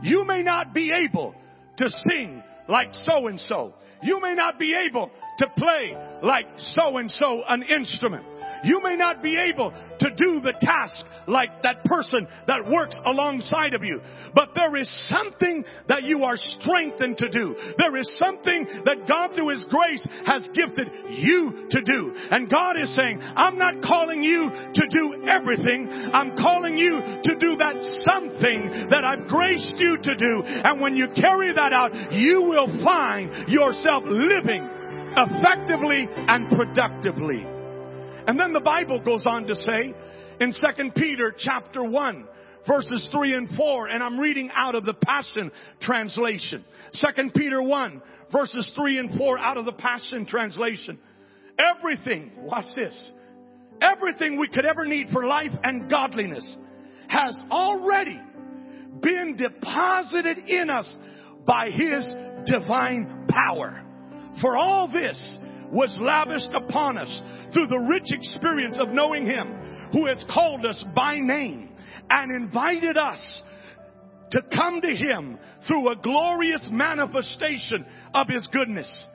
You 0.02 0.24
may 0.24 0.42
not 0.42 0.72
be 0.72 0.90
able 0.94 1.34
to 1.78 1.90
sing 2.08 2.42
like 2.68 2.88
so 2.92 3.26
and 3.26 3.40
so. 3.40 3.74
You 4.02 4.20
may 4.20 4.34
not 4.34 4.58
be 4.58 4.74
able 4.88 5.10
to 5.38 5.46
play 5.56 5.96
like 6.22 6.46
so 6.58 6.96
and 6.96 7.10
so 7.10 7.42
an 7.48 7.62
instrument. 7.62 8.24
You 8.64 8.82
may 8.82 8.96
not 8.96 9.22
be 9.22 9.36
able 9.36 9.72
to 9.98 10.10
do 10.10 10.40
the 10.40 10.54
task 10.60 11.04
like 11.26 11.62
that 11.62 11.84
person 11.84 12.28
that 12.46 12.68
works 12.68 12.94
alongside 13.06 13.74
of 13.74 13.82
you, 13.82 14.00
but 14.34 14.50
there 14.54 14.76
is 14.76 14.88
something 15.08 15.64
that 15.88 16.04
you 16.04 16.24
are 16.24 16.36
strengthened 16.36 17.18
to 17.18 17.28
do. 17.28 17.56
There 17.78 17.96
is 17.96 18.18
something 18.18 18.66
that 18.84 19.08
God 19.08 19.34
through 19.34 19.48
His 19.48 19.64
grace 19.70 20.06
has 20.26 20.48
gifted 20.54 20.90
you 21.08 21.68
to 21.70 21.80
do. 21.82 22.12
And 22.30 22.50
God 22.50 22.78
is 22.78 22.94
saying, 22.94 23.20
I'm 23.22 23.58
not 23.58 23.82
calling 23.82 24.22
you 24.22 24.50
to 24.50 24.86
do 24.90 25.24
everything. 25.26 25.88
I'm 26.12 26.36
calling 26.36 26.76
you 26.76 27.00
to 27.00 27.34
do 27.38 27.56
that 27.56 27.76
something 28.00 28.88
that 28.90 29.04
I've 29.04 29.28
graced 29.28 29.74
you 29.76 29.96
to 29.96 30.16
do. 30.16 30.42
And 30.44 30.80
when 30.80 30.96
you 30.96 31.08
carry 31.16 31.52
that 31.52 31.72
out, 31.72 32.12
you 32.12 32.42
will 32.42 32.82
find 32.84 33.48
yourself 33.48 34.04
living 34.06 34.68
effectively 35.16 36.08
and 36.10 36.48
productively. 36.50 37.55
And 38.26 38.38
then 38.38 38.52
the 38.52 38.60
Bible 38.60 39.00
goes 39.00 39.24
on 39.26 39.46
to 39.46 39.54
say 39.54 39.94
in 40.40 40.52
2 40.52 40.90
Peter 40.96 41.34
chapter 41.36 41.84
1 41.84 42.28
verses 42.66 43.08
3 43.12 43.34
and 43.34 43.48
4 43.56 43.88
and 43.88 44.02
I'm 44.02 44.18
reading 44.18 44.50
out 44.52 44.74
of 44.74 44.84
the 44.84 44.94
Passion 44.94 45.52
translation. 45.80 46.64
2 46.94 47.30
Peter 47.34 47.62
1 47.62 48.02
verses 48.32 48.72
3 48.74 48.98
and 48.98 49.18
4 49.18 49.38
out 49.38 49.56
of 49.56 49.64
the 49.64 49.72
Passion 49.72 50.26
translation. 50.26 50.98
Everything, 51.58 52.32
watch 52.38 52.66
this. 52.74 53.12
Everything 53.80 54.38
we 54.38 54.48
could 54.48 54.64
ever 54.64 54.84
need 54.84 55.08
for 55.12 55.26
life 55.26 55.52
and 55.62 55.90
godliness 55.90 56.56
has 57.08 57.40
already 57.50 58.20
been 59.00 59.36
deposited 59.36 60.38
in 60.38 60.70
us 60.70 60.96
by 61.46 61.70
His 61.70 62.14
divine 62.46 63.26
power. 63.28 63.82
For 64.40 64.56
all 64.56 64.90
this 64.90 65.38
was 65.72 65.94
lavished 66.00 66.50
upon 66.54 66.98
us 66.98 67.22
through 67.52 67.66
the 67.66 67.86
rich 67.88 68.12
experience 68.12 68.78
of 68.78 68.88
knowing 68.88 69.26
Him 69.26 69.88
who 69.92 70.06
has 70.06 70.24
called 70.32 70.64
us 70.64 70.82
by 70.94 71.16
name 71.16 71.70
and 72.10 72.30
invited 72.30 72.96
us 72.96 73.42
to 74.32 74.42
come 74.54 74.80
to 74.80 74.94
Him 74.94 75.38
through 75.66 75.90
a 75.90 75.96
glorious 75.96 76.68
manifestation 76.70 77.86
of 78.14 78.28
His 78.28 78.46
goodness. 78.52 79.06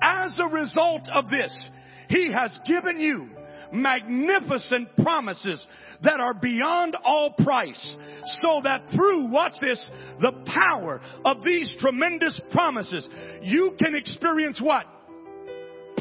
As 0.00 0.38
a 0.38 0.48
result 0.48 1.02
of 1.12 1.30
this, 1.30 1.70
He 2.08 2.32
has 2.32 2.58
given 2.66 3.00
you 3.00 3.28
magnificent 3.72 4.88
promises 4.96 5.66
that 6.02 6.20
are 6.20 6.34
beyond 6.34 6.96
all 7.04 7.30
price 7.32 7.96
so 8.40 8.60
that 8.62 8.88
through, 8.94 9.28
watch 9.28 9.54
this, 9.60 9.90
the 10.20 10.32
power 10.46 11.00
of 11.24 11.42
these 11.42 11.72
tremendous 11.80 12.38
promises, 12.52 13.08
you 13.42 13.72
can 13.82 13.94
experience 13.94 14.60
what? 14.62 14.86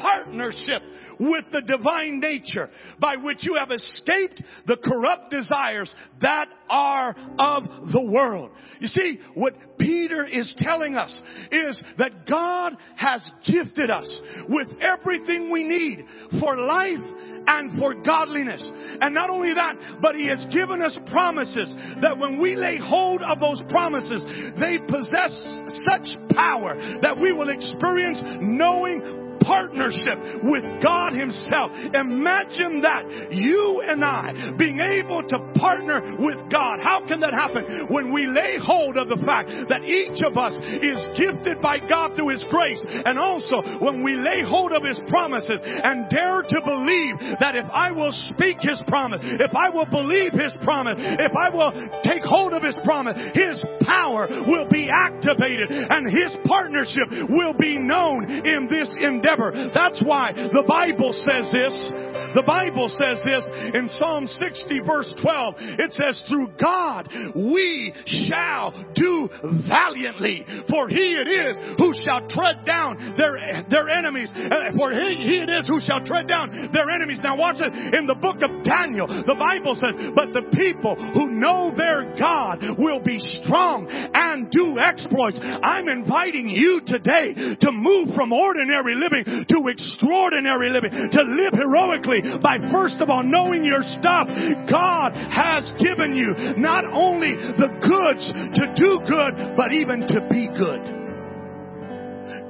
Partnership 0.01 0.81
with 1.19 1.45
the 1.51 1.61
divine 1.61 2.19
nature 2.19 2.69
by 2.99 3.15
which 3.15 3.39
you 3.41 3.55
have 3.55 3.71
escaped 3.71 4.41
the 4.67 4.77
corrupt 4.77 5.31
desires 5.31 5.93
that 6.21 6.49
are 6.69 7.15
of 7.37 7.63
the 7.91 8.01
world. 8.01 8.51
You 8.79 8.87
see, 8.87 9.19
what 9.35 9.77
Peter 9.77 10.25
is 10.25 10.53
telling 10.57 10.95
us 10.95 11.21
is 11.51 11.83
that 11.97 12.27
God 12.27 12.75
has 12.95 13.29
gifted 13.45 13.89
us 13.89 14.21
with 14.49 14.67
everything 14.79 15.51
we 15.51 15.63
need 15.63 16.05
for 16.39 16.57
life 16.57 16.99
and 17.47 17.79
for 17.79 17.93
godliness. 17.95 18.61
And 19.01 19.13
not 19.13 19.29
only 19.29 19.53
that, 19.53 19.75
but 20.01 20.15
He 20.15 20.27
has 20.27 20.45
given 20.53 20.81
us 20.81 20.97
promises 21.11 21.73
that 22.01 22.17
when 22.17 22.39
we 22.39 22.55
lay 22.55 22.77
hold 22.77 23.21
of 23.21 23.39
those 23.39 23.61
promises, 23.69 24.23
they 24.59 24.77
possess 24.77 25.31
such 25.89 26.17
power 26.33 26.75
that 27.01 27.17
we 27.19 27.31
will 27.31 27.49
experience 27.49 28.21
knowing 28.39 29.30
partnership 29.41 30.17
with 30.43 30.63
God 30.83 31.13
Himself. 31.13 31.71
Imagine 31.93 32.81
that. 32.81 33.31
You 33.31 33.81
and 33.85 34.03
I 34.03 34.53
being 34.57 34.79
able 34.79 35.23
to 35.23 35.37
partner 35.55 36.15
with 36.19 36.37
God. 36.51 36.79
How 36.81 37.05
can 37.07 37.19
that 37.21 37.33
happen? 37.33 37.87
When 37.89 38.13
we 38.13 38.27
lay 38.27 38.57
hold 38.61 38.97
of 38.97 39.09
the 39.09 39.21
fact 39.25 39.49
that 39.69 39.83
each 39.83 40.21
of 40.23 40.37
us 40.37 40.53
is 40.81 40.99
gifted 41.17 41.61
by 41.61 41.79
God 41.79 42.15
through 42.15 42.29
His 42.29 42.43
grace. 42.49 42.81
And 42.85 43.17
also 43.17 43.61
when 43.79 44.03
we 44.03 44.15
lay 44.15 44.43
hold 44.45 44.71
of 44.71 44.83
His 44.83 44.99
promises 45.09 45.59
and 45.63 46.09
dare 46.09 46.43
to 46.43 46.59
believe 46.63 47.17
that 47.39 47.55
if 47.55 47.65
I 47.71 47.91
will 47.91 48.11
speak 48.33 48.57
His 48.61 48.81
promise, 48.87 49.19
if 49.23 49.53
I 49.55 49.69
will 49.69 49.87
believe 49.89 50.33
His 50.33 50.53
promise, 50.63 50.97
if 50.99 51.33
I 51.37 51.49
will 51.49 51.71
take 52.03 52.23
hold 52.23 52.53
of 52.53 52.63
His 52.63 52.75
promise, 52.83 53.17
His 53.33 53.59
power 53.81 54.27
will 54.45 54.67
be 54.69 54.89
activated 54.89 55.71
and 55.71 56.05
His 56.05 56.35
partnership 56.45 57.09
will 57.29 57.53
be 57.57 57.77
known 57.77 58.29
in 58.29 58.67
this 58.69 58.89
endeavor. 58.99 59.30
That's 59.73 60.01
why 60.03 60.33
the 60.33 60.63
Bible 60.67 61.13
says 61.13 61.51
this. 61.51 62.20
The 62.33 62.43
Bible 62.45 62.89
says 62.89 63.19
this 63.25 63.43
in 63.75 63.89
Psalm 63.97 64.27
60 64.27 64.79
verse 64.85 65.13
12. 65.21 65.55
It 65.79 65.91
says, 65.93 66.23
through 66.27 66.53
God 66.59 67.09
we 67.35 67.93
shall 68.05 68.71
do 68.95 69.29
valiantly. 69.67 70.45
For 70.69 70.87
he 70.87 71.17
it 71.19 71.27
is 71.27 71.57
who 71.77 71.93
shall 72.03 72.27
tread 72.27 72.65
down 72.65 73.15
their, 73.17 73.35
their 73.69 73.89
enemies. 73.89 74.29
Uh, 74.31 74.71
for 74.77 74.91
he, 74.91 75.15
he 75.19 75.35
it 75.43 75.49
is 75.49 75.67
who 75.67 75.79
shall 75.79 76.03
tread 76.05 76.27
down 76.27 76.71
their 76.73 76.89
enemies. 76.89 77.19
Now 77.23 77.37
watch 77.37 77.57
it. 77.59 77.71
In 77.95 78.07
the 78.07 78.15
book 78.15 78.41
of 78.41 78.63
Daniel, 78.63 79.07
the 79.07 79.35
Bible 79.35 79.75
says, 79.75 80.11
but 80.15 80.33
the 80.33 80.47
people 80.55 80.95
who 80.95 81.31
know 81.31 81.73
their 81.75 82.15
God 82.17 82.63
will 82.77 83.01
be 83.01 83.19
strong 83.19 83.87
and 83.89 84.49
do 84.51 84.77
exploits. 84.79 85.39
I'm 85.41 85.89
inviting 85.89 86.47
you 86.47 86.81
today 86.85 87.57
to 87.59 87.71
move 87.71 88.15
from 88.15 88.31
ordinary 88.31 88.95
living 88.95 89.45
to 89.49 89.57
extraordinary 89.67 90.69
living, 90.69 90.91
to 90.91 91.21
live 91.23 91.53
heroically 91.53 92.20
by 92.41 92.57
first 92.71 92.99
of 92.99 93.09
all 93.09 93.23
knowing 93.23 93.63
your 93.63 93.83
stuff. 93.83 94.27
God 94.69 95.13
has 95.13 95.71
given 95.79 96.15
you 96.15 96.33
not 96.57 96.85
only 96.85 97.35
the 97.35 97.69
goods 97.81 98.27
to 98.55 98.73
do 98.75 98.99
good, 99.07 99.55
but 99.55 99.71
even 99.71 100.01
to 100.01 100.27
be 100.29 100.47
good. 100.47 101.01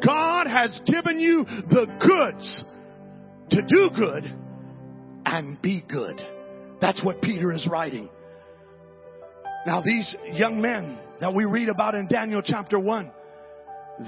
God 0.05 0.47
has 0.47 0.79
given 0.85 1.19
you 1.19 1.45
the 1.45 1.85
goods 1.99 2.63
to 3.51 3.61
do 3.61 3.89
good 3.95 4.23
and 5.25 5.61
be 5.61 5.83
good. 5.87 6.21
That's 6.79 7.03
what 7.03 7.21
Peter 7.21 7.51
is 7.51 7.67
writing. 7.69 8.09
Now 9.67 9.81
these 9.81 10.15
young 10.31 10.61
men 10.61 10.97
that 11.19 11.33
we 11.35 11.45
read 11.45 11.69
about 11.69 11.93
in 11.93 12.07
Daniel 12.07 12.41
chapter 12.43 12.79
1, 12.79 13.11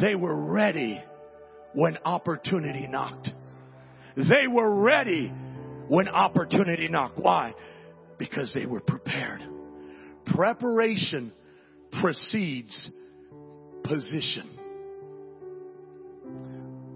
they 0.02 0.16
were 0.16 0.52
ready 0.52 1.02
when 1.74 1.98
opportunity 2.06 2.88
knocked. 2.88 3.30
They 4.16 4.48
were 4.48 4.82
ready 4.82 5.32
when 5.94 6.08
opportunity 6.08 6.88
knocked. 6.88 7.20
Why? 7.20 7.54
Because 8.18 8.52
they 8.56 8.66
were 8.66 8.80
prepared. 8.82 9.42
Preparation 10.26 11.32
precedes 12.02 12.90
position. 13.84 14.58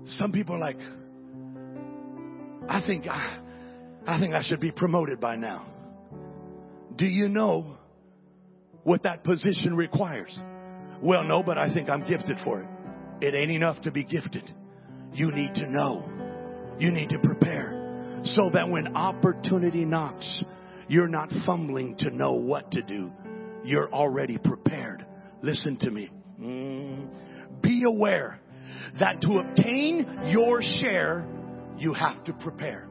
Some 0.06 0.32
people 0.32 0.56
are 0.56 0.60
like, 0.60 0.80
I 2.68 2.82
think 2.88 3.06
I, 3.06 3.40
I 4.08 4.20
think 4.20 4.34
I 4.34 4.42
should 4.42 4.62
be 4.62 4.72
promoted 4.72 5.20
by 5.20 5.36
now. 5.36 5.68
Do 6.96 7.06
you 7.06 7.28
know 7.28 7.78
what 8.82 9.04
that 9.04 9.24
position 9.24 9.76
requires? 9.76 10.40
Well, 11.04 11.24
no, 11.24 11.44
but 11.44 11.60
I 11.60 11.72
think 11.72 11.88
I'm 11.88 12.02
gifted 12.08 12.38
for 12.44 12.62
it. 12.62 12.68
It 13.24 13.36
ain't 13.36 13.52
enough 13.52 13.80
to 13.84 13.92
be 13.92 14.04
gifted. 14.04 14.52
You 15.14 15.32
need 15.32 15.54
to 15.54 15.70
know. 15.70 16.04
You 16.80 16.90
need 16.90 17.10
to 17.10 17.20
prepare 17.20 17.77
so 18.24 18.50
that 18.54 18.70
when 18.70 18.96
opportunity 18.96 19.86
knocks, 19.86 20.40
you're 20.88 21.08
not 21.08 21.32
fumbling 21.46 21.96
to 21.98 22.10
know 22.10 22.34
what 22.34 22.72
to 22.72 22.82
do. 22.82 23.12
You're 23.64 23.92
already 23.92 24.38
prepared. 24.38 25.06
Listen 25.42 25.78
to 25.80 25.92
me. 25.92 26.10
Mm. 26.40 27.10
Be 27.62 27.84
aware 27.86 28.40
that 29.00 29.22
to 29.22 29.40
obtain 29.40 30.22
your 30.26 30.62
share, 30.62 31.28
you 31.78 31.94
have 31.94 32.24
to 32.26 32.34
prepare. 32.34 32.88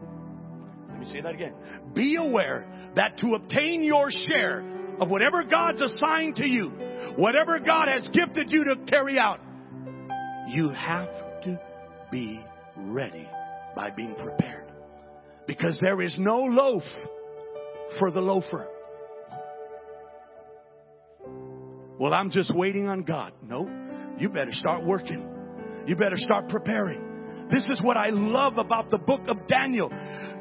Let 0.88 0.98
me 0.98 1.06
say 1.06 1.20
that 1.20 1.34
again. 1.34 1.54
Be 1.94 2.16
aware 2.16 2.66
that 2.94 3.18
to 3.18 3.34
obtain 3.34 3.82
your 3.82 4.10
share 4.10 4.64
of 5.00 5.10
whatever 5.10 5.44
God's 5.44 5.82
assigned 5.82 6.36
to 6.36 6.46
you, 6.46 6.68
whatever 7.16 7.58
God 7.58 7.88
has 7.92 8.08
gifted 8.08 8.50
you 8.50 8.64
to 8.64 8.76
carry 8.86 9.18
out, 9.18 9.40
you 10.48 10.70
have 10.70 11.08
to 11.42 11.60
be 12.10 12.42
ready 12.76 13.28
by 13.74 13.90
being 13.90 14.14
prepared. 14.14 14.65
Because 15.46 15.78
there 15.80 16.00
is 16.02 16.16
no 16.18 16.38
loaf 16.38 16.82
for 17.98 18.10
the 18.10 18.20
loafer. 18.20 18.68
Well, 21.98 22.12
I'm 22.12 22.30
just 22.30 22.54
waiting 22.54 22.88
on 22.88 23.02
God. 23.02 23.32
No, 23.42 23.70
you 24.18 24.28
better 24.28 24.52
start 24.52 24.84
working. 24.84 25.26
You 25.86 25.96
better 25.96 26.16
start 26.16 26.48
preparing. 26.48 27.46
This 27.50 27.66
is 27.70 27.80
what 27.80 27.96
I 27.96 28.10
love 28.10 28.58
about 28.58 28.90
the 28.90 28.98
book 28.98 29.22
of 29.28 29.46
Daniel. 29.46 29.88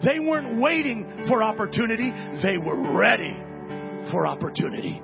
They 0.04 0.20
weren't 0.20 0.60
waiting 0.60 1.26
for 1.30 1.44
opportunity. 1.44 2.12
They 2.41 2.58
were 2.58 2.98
ready 2.98 3.38
for 4.12 4.28
opportunity. 4.28 5.02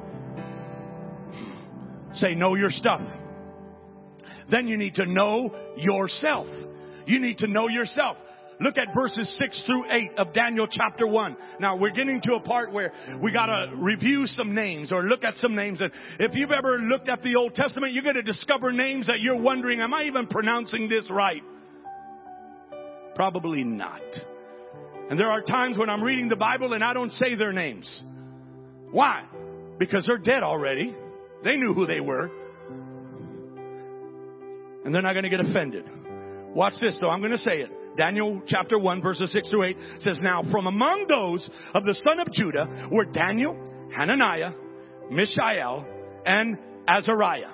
Say, 2.13 2.33
know 2.33 2.55
your 2.55 2.71
stuff. 2.71 3.01
Then 4.49 4.67
you 4.67 4.77
need 4.77 4.95
to 4.95 5.05
know 5.05 5.55
yourself. 5.77 6.47
You 7.05 7.19
need 7.19 7.37
to 7.37 7.47
know 7.47 7.69
yourself. 7.69 8.17
Look 8.61 8.77
at 8.77 8.89
verses 8.93 9.35
6 9.39 9.63
through 9.65 9.85
8 9.89 10.11
of 10.17 10.33
Daniel 10.33 10.67
chapter 10.69 11.07
1. 11.07 11.35
Now 11.59 11.77
we're 11.77 11.89
getting 11.89 12.21
to 12.21 12.35
a 12.35 12.39
part 12.39 12.71
where 12.71 12.93
we 13.21 13.31
gotta 13.31 13.75
review 13.75 14.27
some 14.27 14.53
names 14.53 14.91
or 14.91 15.03
look 15.03 15.23
at 15.23 15.35
some 15.37 15.55
names. 15.55 15.81
And 15.81 15.91
if 16.19 16.35
you've 16.35 16.51
ever 16.51 16.77
looked 16.77 17.09
at 17.09 17.23
the 17.23 17.35
Old 17.35 17.55
Testament, 17.55 17.93
you're 17.93 18.03
gonna 18.03 18.21
discover 18.21 18.71
names 18.71 19.07
that 19.07 19.19
you're 19.19 19.41
wondering, 19.41 19.79
am 19.79 19.95
I 19.95 20.03
even 20.03 20.27
pronouncing 20.27 20.87
this 20.87 21.09
right? 21.09 21.41
Probably 23.15 23.63
not. 23.63 24.01
And 25.09 25.19
there 25.19 25.31
are 25.31 25.41
times 25.41 25.77
when 25.77 25.89
I'm 25.89 26.03
reading 26.03 26.29
the 26.29 26.35
Bible 26.35 26.73
and 26.73 26.83
I 26.83 26.93
don't 26.93 27.11
say 27.13 27.33
their 27.33 27.51
names. 27.51 28.03
Why? 28.91 29.25
Because 29.79 30.05
they're 30.05 30.19
dead 30.19 30.43
already. 30.43 30.95
They 31.43 31.55
knew 31.55 31.73
who 31.73 31.87
they 31.87 31.99
were. 31.99 32.29
And 34.85 34.93
they're 34.93 35.01
not 35.01 35.13
going 35.13 35.23
to 35.23 35.29
get 35.29 35.39
offended. 35.39 35.85
Watch 36.53 36.75
this 36.79 36.97
though. 37.01 37.09
I'm 37.09 37.19
going 37.19 37.31
to 37.31 37.37
say 37.37 37.59
it. 37.61 37.71
Daniel 37.97 38.41
chapter 38.47 38.79
1 38.79 39.01
verses 39.01 39.31
6 39.31 39.49
to 39.51 39.63
8 39.63 39.77
says, 39.99 40.19
Now 40.21 40.43
from 40.51 40.67
among 40.67 41.07
those 41.07 41.49
of 41.73 41.83
the 41.83 41.95
son 41.95 42.19
of 42.19 42.31
Judah 42.31 42.87
were 42.91 43.05
Daniel, 43.05 43.57
Hananiah, 43.95 44.53
Mishael, 45.09 45.85
and 46.25 46.57
Azariah. 46.87 47.51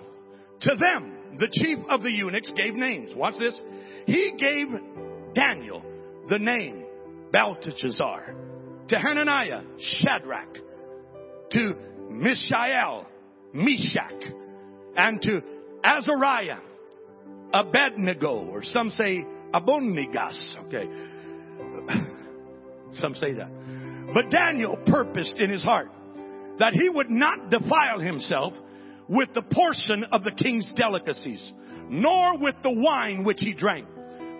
To 0.61 0.75
them, 0.75 1.37
the 1.37 1.49
chief 1.51 1.79
of 1.89 2.01
the 2.03 2.11
eunuchs 2.11 2.51
gave 2.55 2.75
names. 2.75 3.13
Watch 3.15 3.35
this. 3.39 3.59
He 4.05 4.33
gave 4.37 4.67
Daniel 5.33 5.83
the 6.29 6.39
name 6.39 6.85
Belteshazzar. 7.31 8.35
To 8.89 8.95
Hananiah, 8.95 9.63
Shadrach. 9.79 10.57
To 11.51 11.75
Mishael, 12.09 13.05
Meshach. 13.53 14.33
And 14.95 15.21
to 15.21 15.41
Azariah, 15.83 16.59
Abednego, 17.53 18.47
or 18.47 18.63
some 18.63 18.89
say 18.89 19.25
Abonigas. 19.53 20.55
Okay. 20.67 20.87
Some 22.93 23.15
say 23.15 23.33
that. 23.33 23.49
But 24.13 24.31
Daniel 24.31 24.77
purposed 24.85 25.39
in 25.39 25.49
his 25.49 25.63
heart 25.63 25.89
that 26.59 26.73
he 26.73 26.89
would 26.89 27.09
not 27.09 27.49
defile 27.49 27.99
himself 27.99 28.53
with 29.07 29.33
the 29.33 29.41
portion 29.41 30.05
of 30.05 30.23
the 30.23 30.31
king's 30.31 30.69
delicacies, 30.75 31.53
nor 31.89 32.37
with 32.37 32.55
the 32.63 32.71
wine 32.71 33.23
which 33.23 33.39
he 33.39 33.53
drank. 33.53 33.87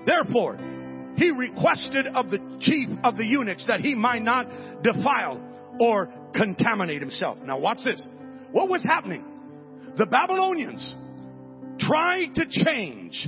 Therefore, 0.05 0.57
he 1.15 1.31
requested 1.31 2.07
of 2.07 2.29
the 2.29 2.39
chief 2.59 2.89
of 3.03 3.17
the 3.17 3.25
eunuchs 3.25 3.67
that 3.67 3.81
he 3.81 3.95
might 3.95 4.21
not 4.21 4.47
defile 4.83 5.41
or 5.79 6.09
contaminate 6.33 7.01
himself. 7.01 7.37
Now 7.43 7.59
watch 7.59 7.79
this. 7.83 8.05
What 8.51 8.69
was 8.69 8.83
happening? 8.83 9.23
The 9.97 10.05
Babylonians 10.05 10.95
tried 11.79 12.35
to 12.35 12.45
change 12.49 13.27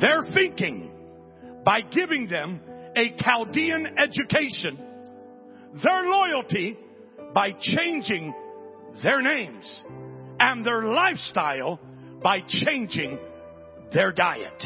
their 0.00 0.22
thinking 0.32 0.90
by 1.64 1.80
giving 1.80 2.28
them 2.28 2.60
a 2.96 3.14
Chaldean 3.18 3.96
education, 3.98 4.78
their 5.82 6.02
loyalty 6.02 6.78
by 7.34 7.52
changing 7.60 8.32
their 9.02 9.20
names, 9.22 9.84
and 10.38 10.64
their 10.64 10.82
lifestyle 10.82 11.80
by 12.22 12.40
changing 12.46 13.18
their 13.92 14.12
diet. 14.12 14.62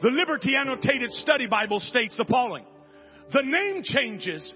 The 0.00 0.10
Liberty 0.10 0.52
Annotated 0.58 1.10
Study 1.12 1.46
Bible 1.46 1.80
states 1.80 2.16
the 2.16 2.24
following. 2.24 2.64
The 3.32 3.42
name 3.42 3.82
changes 3.82 4.54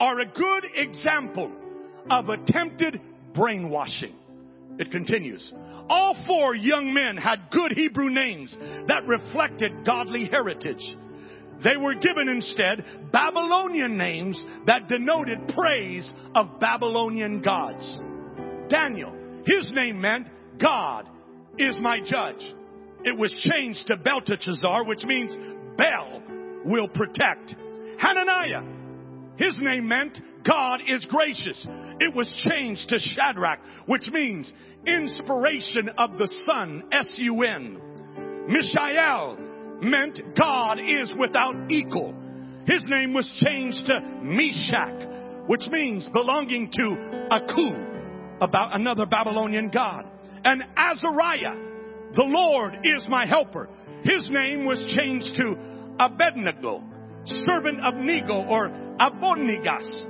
are 0.00 0.20
a 0.20 0.26
good 0.26 0.64
example 0.74 1.52
of 2.10 2.30
attempted 2.30 3.00
brainwashing. 3.34 4.14
It 4.78 4.90
continues. 4.92 5.52
All 5.88 6.16
four 6.26 6.54
young 6.54 6.94
men 6.94 7.16
had 7.16 7.50
good 7.50 7.72
Hebrew 7.72 8.10
names 8.10 8.56
that 8.86 9.06
reflected 9.06 9.84
godly 9.84 10.26
heritage. 10.26 10.96
They 11.64 11.76
were 11.76 11.94
given 11.94 12.28
instead 12.28 12.84
Babylonian 13.12 13.98
names 13.98 14.42
that 14.66 14.88
denoted 14.88 15.48
praise 15.48 16.12
of 16.34 16.60
Babylonian 16.60 17.42
gods. 17.42 17.96
Daniel, 18.68 19.12
his 19.44 19.70
name 19.74 20.00
meant 20.00 20.28
God 20.60 21.08
is 21.58 21.76
my 21.80 21.98
judge. 22.04 22.54
It 23.04 23.18
was 23.18 23.34
changed 23.38 23.88
to 23.88 23.96
Belteshazzar, 23.96 24.84
which 24.84 25.04
means 25.04 25.36
Bel 25.76 26.22
will 26.64 26.88
protect. 26.88 27.56
Hananiah, 27.98 28.62
his 29.36 29.58
name 29.60 29.88
meant 29.88 30.20
God 30.46 30.80
is 30.86 31.06
gracious. 31.06 31.66
It 32.00 32.14
was 32.14 32.30
changed 32.50 32.88
to 32.88 32.98
Shadrach, 32.98 33.60
which 33.86 34.08
means 34.12 34.52
inspiration 34.86 35.90
of 35.98 36.18
the 36.18 36.28
sun, 36.46 36.84
S-U-N. 36.92 37.80
Mishael 38.48 39.36
meant 39.82 40.20
God 40.38 40.78
is 40.80 41.12
without 41.18 41.70
equal. 41.70 42.14
His 42.66 42.84
name 42.86 43.14
was 43.14 43.28
changed 43.44 43.86
to 43.86 44.00
Meshach, 44.22 45.46
which 45.46 45.66
means 45.70 46.08
belonging 46.12 46.70
to 46.72 47.28
Aku, 47.30 47.72
about 48.40 48.74
another 48.74 49.06
Babylonian 49.06 49.70
god. 49.70 50.04
And 50.44 50.62
Azariah, 50.76 51.56
the 52.14 52.24
Lord 52.24 52.74
is 52.84 53.06
my 53.08 53.26
helper. 53.26 53.68
His 54.02 54.30
name 54.30 54.64
was 54.64 54.82
changed 54.98 55.34
to 55.36 55.56
Abednego, 55.98 56.82
servant 57.24 57.80
of 57.80 57.94
Nego 57.94 58.44
or 58.44 58.68
Abodnigas, 59.00 60.06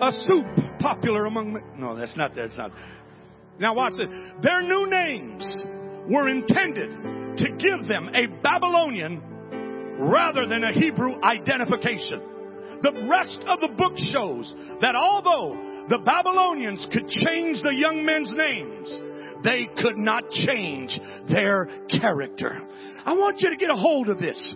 a 0.00 0.12
soup 0.26 0.46
popular 0.78 1.26
among. 1.26 1.62
No, 1.78 1.96
that's 1.96 2.16
not. 2.16 2.34
That's 2.34 2.56
not. 2.56 2.72
Now 3.58 3.74
watch 3.74 3.94
this. 3.96 4.08
Their 4.42 4.62
new 4.62 4.86
names 4.88 5.64
were 6.08 6.28
intended 6.28 6.90
to 7.38 7.48
give 7.58 7.88
them 7.88 8.10
a 8.14 8.26
Babylonian 8.42 9.22
rather 9.98 10.46
than 10.46 10.64
a 10.64 10.72
Hebrew 10.72 11.20
identification. 11.22 12.20
The 12.82 13.06
rest 13.08 13.38
of 13.46 13.60
the 13.60 13.68
book 13.68 13.92
shows 14.12 14.54
that 14.80 14.94
although 14.94 15.86
the 15.88 15.98
Babylonians 15.98 16.86
could 16.92 17.08
change 17.08 17.62
the 17.62 17.74
young 17.74 18.04
men's 18.04 18.30
names, 18.32 19.02
they 19.42 19.68
could 19.80 19.96
not 19.96 20.28
change 20.30 20.98
their 21.28 21.68
character. 21.88 22.60
I 23.04 23.14
want 23.14 23.40
you 23.40 23.50
to 23.50 23.56
get 23.56 23.70
a 23.70 23.78
hold 23.78 24.08
of 24.08 24.18
this. 24.18 24.54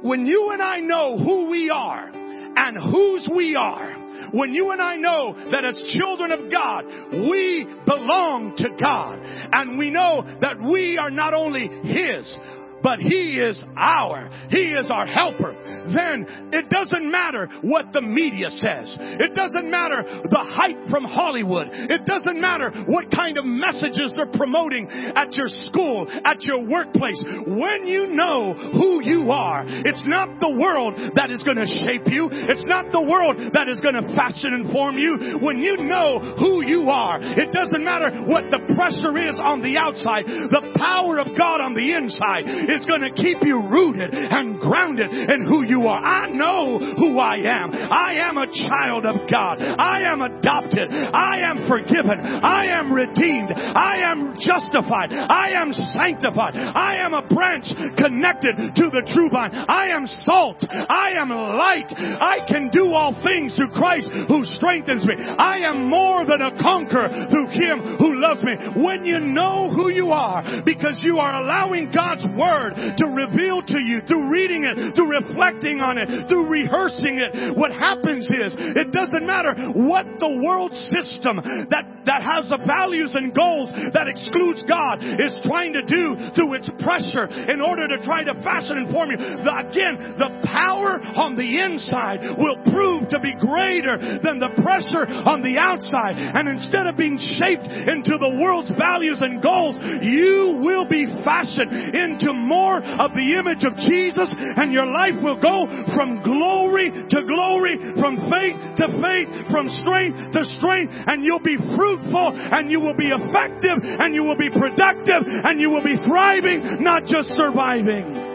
When 0.00 0.26
you 0.26 0.50
and 0.50 0.62
I 0.62 0.80
know 0.80 1.18
who 1.18 1.50
we 1.50 1.70
are 1.70 2.10
and 2.12 2.76
whose 2.76 3.28
we 3.34 3.54
are, 3.56 4.01
when 4.32 4.54
you 4.54 4.70
and 4.70 4.80
I 4.80 4.96
know 4.96 5.34
that 5.50 5.64
as 5.64 5.82
children 5.86 6.32
of 6.32 6.50
God, 6.50 6.84
we 7.12 7.66
belong 7.86 8.54
to 8.58 8.68
God. 8.80 9.20
And 9.52 9.78
we 9.78 9.90
know 9.90 10.22
that 10.40 10.60
we 10.60 10.98
are 10.98 11.10
not 11.10 11.34
only 11.34 11.68
His, 11.68 12.38
but 12.82 12.98
He 12.98 13.38
is 13.38 13.62
our, 13.76 14.30
He 14.50 14.72
is 14.72 14.90
our 14.90 15.06
helper, 15.06 15.54
then 15.94 16.26
it 16.52 16.68
doesn't 16.68 17.10
matter 17.10 17.48
what 17.62 17.92
the 17.92 18.02
media 18.02 18.50
says. 18.50 18.96
It 19.00 19.34
doesn't 19.34 19.70
matter 19.70 20.02
the 20.04 20.42
hype 20.42 20.90
from 20.90 21.04
Hollywood. 21.04 21.68
It 21.70 22.06
doesn't 22.06 22.40
matter 22.40 22.70
what 22.86 23.10
kind 23.10 23.38
of 23.38 23.44
messages 23.44 24.14
they're 24.16 24.30
promoting 24.38 24.88
at 24.88 25.34
your 25.34 25.48
school, 25.48 26.06
at 26.24 26.42
your 26.42 26.64
workplace. 26.64 27.22
When 27.46 27.86
you 27.86 28.06
know 28.08 28.54
who 28.54 29.02
you 29.02 29.30
are, 29.30 29.64
it's 29.66 30.02
not 30.06 30.40
the 30.40 30.50
world 30.50 30.94
that 31.16 31.30
is 31.30 31.42
going 31.42 31.58
to 31.58 31.70
shape 31.86 32.06
you. 32.06 32.28
It's 32.30 32.64
not 32.66 32.92
the 32.92 33.02
world 33.02 33.38
that 33.54 33.68
is 33.68 33.80
going 33.80 33.98
to 33.98 34.06
fashion 34.14 34.54
and 34.54 34.70
form 34.72 34.98
you. 34.98 35.38
When 35.42 35.58
you 35.58 35.76
know 35.78 36.36
who 36.38 36.64
you 36.64 36.90
are, 36.90 37.18
it 37.20 37.52
doesn't 37.52 37.82
matter 37.82 38.24
what 38.26 38.50
the 38.50 38.62
pressure 38.74 39.16
is 39.18 39.38
on 39.40 39.62
the 39.62 39.76
outside. 39.78 40.26
The 40.26 40.74
power 40.78 41.18
of 41.18 41.36
God 41.36 41.60
on 41.60 41.74
the 41.74 41.92
inside 41.94 42.44
is 42.72 42.84
going 42.86 43.02
to 43.02 43.12
keep 43.12 43.38
you 43.42 43.60
rooted 43.60 44.12
and 44.12 44.60
grounded 44.60 45.10
in 45.12 45.46
who 45.46 45.64
you 45.64 45.86
are. 45.86 46.00
I 46.00 46.30
know 46.30 46.78
who 46.78 47.18
I 47.18 47.36
am. 47.36 47.72
I 47.72 48.14
am 48.28 48.38
a 48.38 48.46
child 48.46 49.06
of 49.06 49.28
God. 49.30 49.60
I 49.60 50.08
am 50.10 50.22
adopted. 50.22 50.90
I 50.90 51.44
am 51.44 51.68
forgiven. 51.68 52.18
I 52.20 52.66
am 52.78 52.92
redeemed. 52.92 53.52
I 53.52 54.02
am 54.06 54.36
justified. 54.40 55.12
I 55.12 55.52
am 55.60 55.72
sanctified. 55.72 56.56
I 56.56 57.04
am 57.04 57.14
a 57.14 57.26
branch 57.26 57.68
connected 57.96 58.56
to 58.76 58.90
the 58.90 59.04
true 59.12 59.28
vine. 59.30 59.52
I 59.52 59.88
am 59.88 60.06
salt. 60.24 60.64
I 60.68 61.12
am 61.18 61.30
light. 61.30 61.92
I 61.92 62.44
can 62.48 62.70
do 62.72 62.92
all 62.92 63.12
things 63.24 63.54
through 63.54 63.70
Christ 63.70 64.08
who 64.28 64.44
strengthens 64.56 65.06
me. 65.06 65.14
I 65.18 65.58
am 65.68 65.88
more 65.88 66.24
than 66.24 66.40
a 66.40 66.60
conqueror 66.60 67.28
through 67.30 67.48
him 67.48 67.98
who 67.98 68.20
loves 68.20 68.42
me. 68.42 68.54
When 68.82 69.04
you 69.04 69.18
know 69.20 69.70
who 69.70 69.90
you 69.90 70.10
are 70.10 70.62
because 70.64 71.02
you 71.02 71.18
are 71.18 71.42
allowing 71.42 71.92
God's 71.92 72.24
word 72.36 72.61
Word 72.62 72.74
to 72.98 73.06
reveal 73.10 73.62
to 73.62 73.78
you 73.82 74.00
through 74.06 74.30
reading 74.30 74.64
it, 74.64 74.94
through 74.94 75.10
reflecting 75.10 75.80
on 75.82 75.98
it, 75.98 76.28
through 76.28 76.46
rehearsing 76.46 77.18
it. 77.18 77.56
What 77.58 77.74
happens 77.74 78.30
is, 78.30 78.54
it 78.58 78.92
doesn't 78.94 79.26
matter 79.26 79.54
what 79.74 80.06
the 80.22 80.30
world 80.42 80.70
system 80.94 81.42
that, 81.70 81.84
that 82.06 82.22
has 82.22 82.46
the 82.50 82.62
values 82.62 83.14
and 83.18 83.34
goals 83.34 83.72
that 83.74 84.06
excludes 84.06 84.62
God 84.68 85.02
is 85.02 85.34
trying 85.42 85.74
to 85.74 85.82
do 85.82 86.14
through 86.38 86.54
its 86.54 86.70
pressure 86.78 87.26
in 87.50 87.58
order 87.58 87.88
to 87.88 87.98
try 88.06 88.22
to 88.22 88.34
fashion 88.46 88.78
and 88.78 88.86
form 88.94 89.10
you. 89.10 89.18
The, 89.18 89.54
again, 89.66 90.14
the 90.18 90.30
power 90.46 91.02
on 91.18 91.34
the 91.34 91.46
inside 91.46 92.22
will 92.38 92.58
prove 92.70 93.08
to 93.10 93.18
be 93.18 93.34
greater 93.34 93.98
than 94.22 94.38
the 94.38 94.54
pressure 94.62 95.08
on 95.26 95.42
the 95.42 95.58
outside. 95.58 96.14
And 96.14 96.46
instead 96.46 96.86
of 96.86 96.96
being 96.96 97.18
shaped 97.18 97.66
into 97.66 98.18
the 98.18 98.38
world's 98.38 98.70
values 98.78 99.18
and 99.22 99.42
goals, 99.42 99.78
you 100.02 100.62
will 100.62 100.86
be 100.86 101.06
fashioned 101.24 101.72
into 101.72 102.30
more 102.52 102.84
of 102.84 103.16
the 103.16 103.28
image 103.40 103.64
of 103.64 103.72
Jesus 103.80 104.28
and 104.36 104.72
your 104.72 104.84
life 104.84 105.16
will 105.24 105.40
go 105.40 105.64
from 105.96 106.20
glory 106.20 106.92
to 106.92 107.18
glory, 107.24 107.80
from 107.96 108.20
faith 108.28 108.56
to 108.76 108.86
faith, 109.00 109.28
from 109.48 109.72
strength 109.80 110.36
to 110.36 110.44
strength, 110.60 110.92
and 110.92 111.24
you'll 111.24 111.40
be 111.40 111.56
fruitful 111.56 112.36
and 112.36 112.70
you 112.70 112.80
will 112.80 112.96
be 112.96 113.08
effective 113.08 113.80
and 113.80 114.14
you 114.14 114.24
will 114.24 114.36
be 114.36 114.50
productive 114.50 115.24
and 115.24 115.60
you 115.60 115.70
will 115.70 115.84
be 115.84 115.96
thriving, 116.04 116.84
not 116.84 117.08
just 117.08 117.28
surviving. 117.32 118.32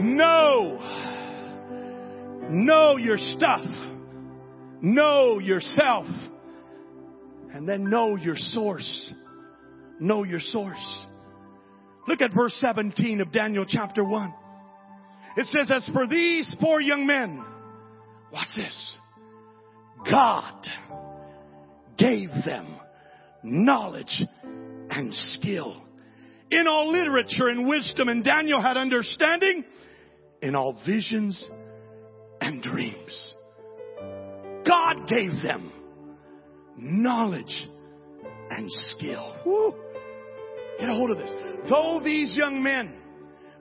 Know. 0.00 0.78
Know 2.50 2.96
your 2.96 3.18
stuff. 3.18 3.66
Know 4.80 5.38
yourself. 5.38 6.06
And 7.52 7.68
then 7.68 7.90
know 7.90 8.16
your 8.16 8.36
source. 8.36 9.12
Know 9.98 10.22
your 10.24 10.40
source. 10.40 11.06
Look 12.08 12.22
at 12.22 12.32
verse 12.34 12.56
17 12.62 13.20
of 13.20 13.32
Daniel 13.32 13.66
chapter 13.68 14.02
1. 14.02 14.34
It 15.36 15.44
says, 15.44 15.70
as 15.70 15.86
for 15.92 16.06
these 16.06 16.56
four 16.58 16.80
young 16.80 17.06
men, 17.06 17.44
watch 18.32 18.48
this. 18.56 18.96
God 20.10 20.66
gave 21.98 22.30
them 22.46 22.78
knowledge 23.42 24.24
and 24.88 25.14
skill. 25.14 25.82
In 26.50 26.66
all 26.66 26.90
literature 26.90 27.48
and 27.48 27.68
wisdom, 27.68 28.08
and 28.08 28.24
Daniel 28.24 28.62
had 28.62 28.78
understanding 28.78 29.66
in 30.40 30.56
all 30.56 30.80
visions 30.86 31.46
and 32.40 32.62
dreams. 32.62 33.34
God 34.66 35.06
gave 35.08 35.42
them 35.42 35.70
knowledge 36.78 37.68
and 38.48 38.72
skill. 38.72 39.36
Woo. 39.44 39.74
Get 40.78 40.88
a 40.88 40.94
hold 40.94 41.10
of 41.10 41.18
this. 41.18 41.34
Though 41.70 42.00
these 42.02 42.36
young 42.36 42.62
men 42.62 42.94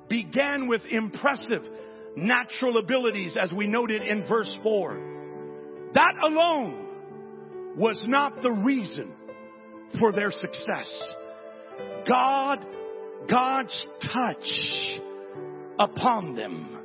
began 0.10 0.68
with 0.68 0.82
impressive 0.90 1.64
natural 2.16 2.78
abilities, 2.78 3.38
as 3.40 3.52
we 3.52 3.68
noted 3.68 4.02
in 4.02 4.28
verse 4.28 4.56
4, 4.64 5.92
that 5.94 6.14
alone 6.22 7.76
was 7.78 8.04
not 8.08 8.42
the 8.42 8.52
reason 8.52 9.14
for 10.00 10.12
their 10.12 10.32
success. 10.32 11.14
God, 12.08 12.66
God's 13.30 13.88
touch 14.02 15.00
upon 15.80 16.36
them 16.36 16.78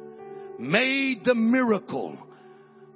made 0.59 1.25
the 1.25 1.35
miracle 1.35 2.19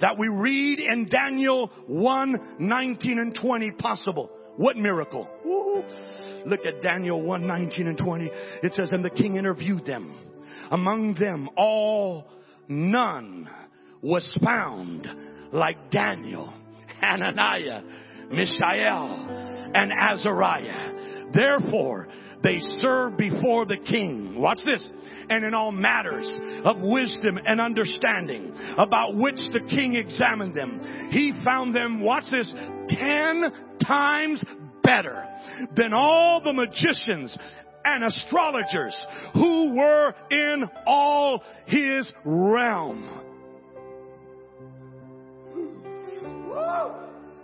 that 0.01 0.19
we 0.19 0.29
read 0.29 0.79
in 0.79 1.07
Daniel 1.07 1.71
1, 1.87 2.57
19 2.59 3.19
and 3.19 3.35
20 3.35 3.71
possible. 3.73 4.31
What 4.57 4.77
miracle? 4.77 5.29
Woo. 5.45 5.85
Look 6.47 6.65
at 6.65 6.83
Daniel 6.83 7.21
1, 7.21 7.47
19 7.47 7.87
and 7.87 7.99
20. 7.99 8.31
It 8.63 8.75
says, 8.75 8.91
and 8.93 9.05
the 9.05 9.11
king 9.11 9.37
interviewed 9.37 9.85
them. 9.85 10.15
Among 10.71 11.15
them 11.15 11.49
all, 11.57 12.27
none 12.69 13.49
was 14.03 14.31
found 14.43 15.07
like 15.53 15.91
Daniel, 15.91 16.53
Hananiah, 17.01 17.83
Mishael, 18.31 19.71
and 19.75 19.93
Azariah. 19.93 20.93
Therefore, 21.33 22.09
they 22.43 22.59
served 22.79 23.17
before 23.17 23.67
the 23.67 23.79
king. 23.79 24.39
Watch 24.39 24.61
this 24.65 24.91
and 25.29 25.45
in 25.45 25.55
all 25.55 25.73
matters 25.73 26.37
of 26.65 26.77
wisdom 26.81 27.39
and 27.45 27.61
understanding 27.61 28.55
about 28.79 29.17
which 29.17 29.39
the 29.53 29.61
king 29.69 29.97
examined 29.97 30.55
them. 30.55 31.09
He 31.11 31.33
found 31.45 31.75
them, 31.75 32.01
watch 32.01 32.25
this, 32.31 32.53
ten 32.89 33.66
times 33.87 34.45
better 34.83 35.27
than 35.77 35.93
all 35.93 36.41
the 36.41 36.53
magicians 36.53 37.37
and 37.85 38.05
astrologers 38.05 38.97
who 39.33 39.75
were 39.75 40.15
in 40.31 40.65
all 40.87 41.43
his 41.67 42.13
realm. 42.25 43.23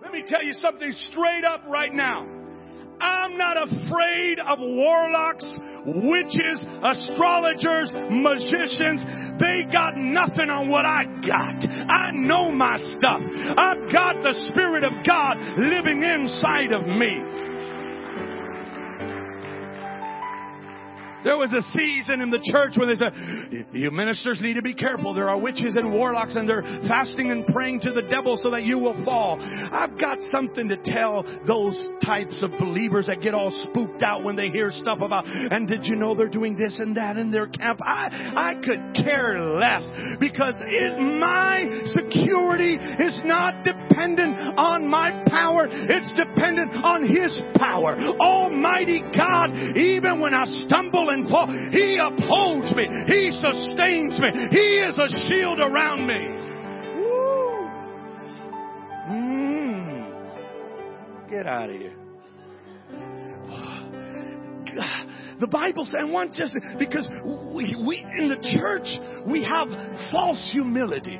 Let 0.03 0.13
me 0.13 0.25
tell 0.27 0.43
you 0.43 0.53
something 0.55 0.93
straight 1.11 1.45
up 1.45 1.63
right 1.69 1.93
now. 1.93 2.27
I'm 3.01 3.39
not 3.39 3.57
afraid 3.57 4.39
of 4.39 4.59
warlocks, 4.61 5.45
witches, 5.87 6.61
astrologers, 6.83 7.91
magicians. 8.11 9.03
They 9.41 9.65
got 9.71 9.97
nothing 9.97 10.51
on 10.51 10.69
what 10.69 10.85
I 10.85 11.05
got. 11.27 11.59
I 11.89 12.11
know 12.13 12.51
my 12.53 12.79
stuff. 12.99 13.21
I've 13.57 13.91
got 13.93 14.23
the 14.23 14.35
Spirit 14.51 14.85
of 14.85 14.93
God 15.07 15.39
living 15.59 16.03
inside 16.03 16.73
of 16.73 16.87
me. 16.87 17.52
There 21.25 21.37
was 21.37 21.53
a 21.53 21.63
season 21.77 22.21
in 22.21 22.31
the 22.31 22.41
church 22.51 22.75
when 22.77 22.89
they 22.89 22.97
said, 22.97 23.13
you 23.73 23.91
ministers 23.91 24.41
need 24.43 24.55
to 24.55 24.63
be 24.63 24.75
careful. 24.75 25.15
There 25.15 25.29
are 25.29 25.39
witches 25.39 25.77
and 25.77 25.93
warlocks 25.93 26.37
and 26.37 26.49
they're 26.49 26.63
fasting 26.89 27.31
and 27.31 27.47
praying 27.47 27.81
to 27.81 27.93
the 27.93 28.03
devil 28.03 28.39
so 28.43 28.51
that 28.51 28.65
you 28.65 28.79
will 28.79 28.99
fall. 29.05 29.39
I've 29.41 29.99
got 29.99 30.19
something 30.33 30.69
to 30.69 30.77
tell 30.85 31.23
those 31.47 31.79
types 32.05 32.43
of 32.43 32.51
believers 32.59 33.07
that 33.07 33.21
get 33.21 33.35
all 33.35 33.51
spooked 33.71 34.03
out 34.03 34.25
when 34.25 34.37
they 34.37 34.49
hear 34.49 34.71
stuff 34.73 34.99
about, 35.01 35.27
and 35.27 35.69
did 35.69 35.85
you 35.85 35.97
know 35.97 36.15
they're 36.15 36.29
doing 36.29 36.57
this 36.57 36.79
and 36.81 36.97
that 36.97 37.17
in 37.17 37.31
their 37.31 37.47
camp? 37.47 37.81
I, 37.83 38.09
I 38.35 38.55
could 38.55 39.05
care 39.05 39.39
less 39.39 39.89
because 40.19 40.55
it, 40.61 40.99
my 40.99 41.65
security 41.87 42.75
is 42.75 43.21
not 43.25 43.65
dependent 43.65 44.59
on 44.59 44.89
my 44.89 45.25
power. 45.29 45.69
It's 45.71 46.13
dependent 46.13 46.73
on 46.83 47.07
His 47.07 47.37
power. 47.57 47.97
Almighty 48.19 49.01
God, 49.17 49.77
even 49.77 50.21
when 50.21 50.35
I 50.35 50.45
stumble 50.67 51.11
He 51.73 51.99
upholds 52.03 52.75
me. 52.75 52.89
He 53.07 53.31
sustains 53.33 54.19
me. 54.21 54.31
He 54.51 54.79
is 54.79 54.99
a 54.99 55.09
shield 55.29 55.61
around 55.61 56.07
me. 56.07 56.21
Mm. 59.11 60.11
Get 61.31 61.47
out 61.47 61.71
of 61.71 61.77
here. 61.77 61.97
The 65.43 65.49
Bible 65.49 65.85
says, 65.85 65.95
and 65.99 66.13
one 66.13 66.33
just 66.33 66.57
because 66.79 67.09
we, 67.53 67.75
we 67.85 68.07
in 68.17 68.29
the 68.29 68.39
church 68.61 68.87
we 69.27 69.43
have 69.43 69.69
false 70.13 70.51
humility. 70.53 71.19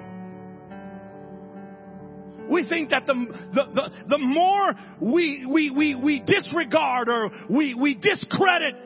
We 2.49 2.69
think 2.69 2.91
that 2.91 3.07
the, 3.07 3.15
the, 3.53 3.65
the, 3.75 3.91
the 4.09 4.19
more 4.19 4.75
we, 5.01 5.45
we, 5.45 5.71
we, 5.71 5.95
we 5.97 6.23
disregard 6.25 7.09
or 7.09 7.31
we, 7.51 7.75
we 7.75 7.95
discredit 7.95 8.77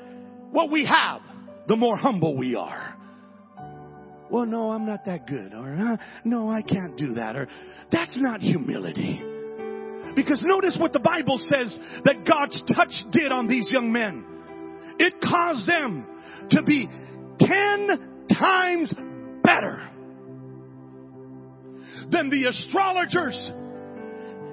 what 0.51 0.71
we 0.71 0.85
have, 0.87 1.21
the 1.69 1.77
more 1.77 1.97
humble 1.97 2.37
we 2.37 2.55
are. 2.55 2.95
Well, 4.31 4.47
no, 4.47 4.73
I'm 4.73 4.87
not 4.87 5.05
that 5.05 5.27
good. 5.27 5.53
Or, 5.55 5.99
no, 6.25 6.51
I 6.51 6.63
can't 6.63 6.97
do 6.97 7.15
that. 7.15 7.37
Or, 7.37 7.49
that's 7.93 8.17
not 8.17 8.41
humility. 8.41 9.23
Because 10.17 10.43
notice 10.45 10.77
what 10.81 10.93
the 10.93 10.99
Bible 10.99 11.39
says 11.39 11.79
that 12.05 12.25
God's 12.27 12.61
touch 12.75 12.93
did 13.13 13.31
on 13.31 13.47
these 13.47 13.69
young 13.71 13.93
men. 13.93 14.25
It 14.99 15.21
caused 15.21 15.69
them 15.69 16.07
to 16.51 16.63
be 16.63 16.89
ten 17.39 18.27
times 18.33 18.95
better 19.45 19.91
than 22.11 22.31
the 22.31 22.47
astrologers 22.49 23.53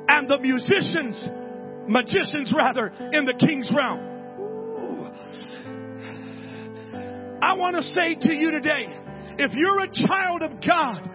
and 0.07 0.29
the 0.29 0.39
musicians, 0.39 1.29
magicians 1.87 2.53
rather, 2.55 2.87
in 3.13 3.25
the 3.25 3.33
king's 3.39 3.71
realm. 3.73 4.12
I 7.53 7.55
want 7.55 7.75
to 7.75 7.83
say 7.83 8.15
to 8.15 8.33
you 8.33 8.49
today, 8.49 8.87
if 9.37 9.53
you're 9.53 9.83
a 9.83 10.07
child 10.07 10.41
of 10.41 10.59
God, 10.65 11.07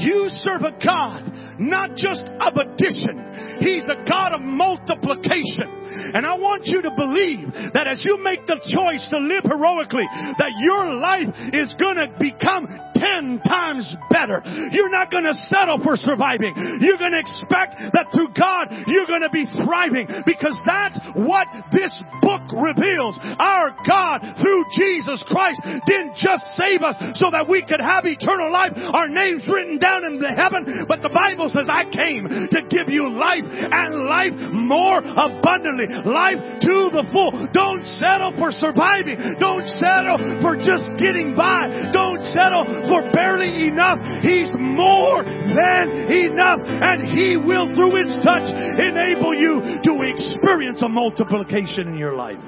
you 0.00 0.30
serve 0.30 0.62
a 0.62 0.72
God, 0.82 1.30
not 1.58 1.94
just 1.94 2.22
of 2.40 2.56
addition. 2.56 3.58
He's 3.60 3.84
a 3.84 4.02
God 4.08 4.32
of 4.32 4.40
multiplication. 4.40 5.83
And 6.12 6.26
I 6.26 6.36
want 6.36 6.66
you 6.66 6.82
to 6.82 6.90
believe 6.90 7.72
that 7.72 7.86
as 7.86 8.04
you 8.04 8.18
make 8.22 8.46
the 8.46 8.60
choice 8.60 9.06
to 9.10 9.18
live 9.18 9.44
heroically, 9.44 10.06
that 10.38 10.52
your 10.60 10.94
life 10.94 11.30
is 11.52 11.74
going 11.78 11.96
to 11.96 12.08
become 12.18 12.68
ten 12.94 13.40
times 13.44 13.88
better. 14.10 14.42
You're 14.72 14.92
not 14.92 15.10
going 15.10 15.24
to 15.24 15.34
settle 15.50 15.80
for 15.82 15.96
surviving. 15.96 16.54
You're 16.80 16.98
going 16.98 17.12
to 17.12 17.20
expect 17.20 17.76
that 17.92 18.08
through 18.14 18.32
God, 18.32 18.70
you're 18.86 19.06
going 19.06 19.22
to 19.26 19.32
be 19.34 19.46
thriving 19.64 20.06
because 20.24 20.56
that's 20.64 20.98
what 21.14 21.46
this 21.72 21.92
book 22.22 22.42
reveals. 22.54 23.18
Our 23.20 23.76
God, 23.86 24.22
through 24.40 24.64
Jesus 24.76 25.22
Christ, 25.28 25.60
didn't 25.86 26.16
just 26.16 26.42
save 26.56 26.82
us 26.82 26.96
so 27.20 27.30
that 27.30 27.46
we 27.48 27.62
could 27.62 27.82
have 27.82 28.06
eternal 28.06 28.50
life, 28.50 28.72
our 28.76 29.08
names 29.08 29.44
written 29.46 29.78
down 29.78 30.04
in 30.04 30.20
the 30.20 30.32
heaven, 30.32 30.86
but 30.88 31.02
the 31.02 31.12
Bible 31.12 31.50
says, 31.50 31.68
I 31.68 31.84
came 31.90 32.24
to 32.24 32.60
give 32.70 32.88
you 32.88 33.10
life 33.10 33.44
and 33.44 34.06
life 34.06 34.34
more 34.52 34.98
abundantly 34.98 35.86
life 36.02 36.42
to 36.60 36.76
the 36.90 37.06
full. 37.14 37.30
Don't 37.54 37.86
settle 38.02 38.34
for 38.34 38.50
surviving. 38.50 39.38
Don't 39.38 39.66
settle 39.78 40.18
for 40.42 40.58
just 40.58 40.90
getting 40.98 41.38
by. 41.38 41.92
Don't 41.94 42.22
settle 42.34 42.66
for 42.90 43.06
barely 43.12 43.68
enough. 43.68 44.02
He's 44.22 44.50
more 44.58 45.22
than 45.22 45.86
enough 46.10 46.60
and 46.66 47.16
He 47.16 47.36
will 47.36 47.70
through 47.74 48.02
His 48.02 48.10
touch 48.24 48.50
enable 48.50 49.34
you 49.34 49.78
to 49.82 49.92
experience 50.10 50.82
a 50.82 50.88
multiplication 50.88 51.88
in 51.88 51.98
your 51.98 52.14
life. 52.14 52.42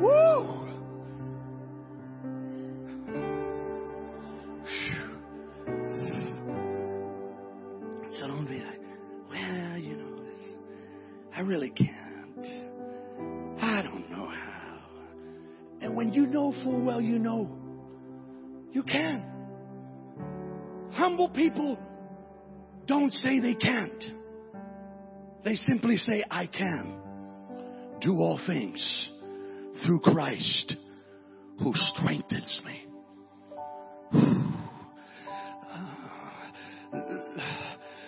Woo! 0.00 0.56
So 8.18 8.26
don't 8.26 8.46
be 8.48 8.60
like, 8.60 8.80
well, 9.28 9.78
you 9.78 9.96
know, 9.96 10.24
I 11.34 11.40
really 11.40 11.70
can't. 11.70 12.05
I 13.60 13.82
don't 13.82 14.10
know 14.10 14.28
how. 14.28 14.78
And 15.80 15.96
when 15.96 16.12
you 16.12 16.26
know 16.26 16.52
full 16.62 16.80
well 16.80 17.00
you 17.00 17.18
know, 17.18 17.50
you 18.72 18.82
can. 18.82 19.24
Humble 20.92 21.30
people 21.30 21.78
don't 22.86 23.12
say 23.12 23.40
they 23.40 23.54
can't. 23.54 24.04
They 25.44 25.54
simply 25.54 25.96
say, 25.96 26.24
I 26.30 26.46
can 26.46 26.98
do 28.00 28.16
all 28.18 28.40
things 28.46 29.10
through 29.84 30.00
Christ 30.00 30.76
who 31.58 31.72
strengthens 31.74 32.60
me. 32.64 32.85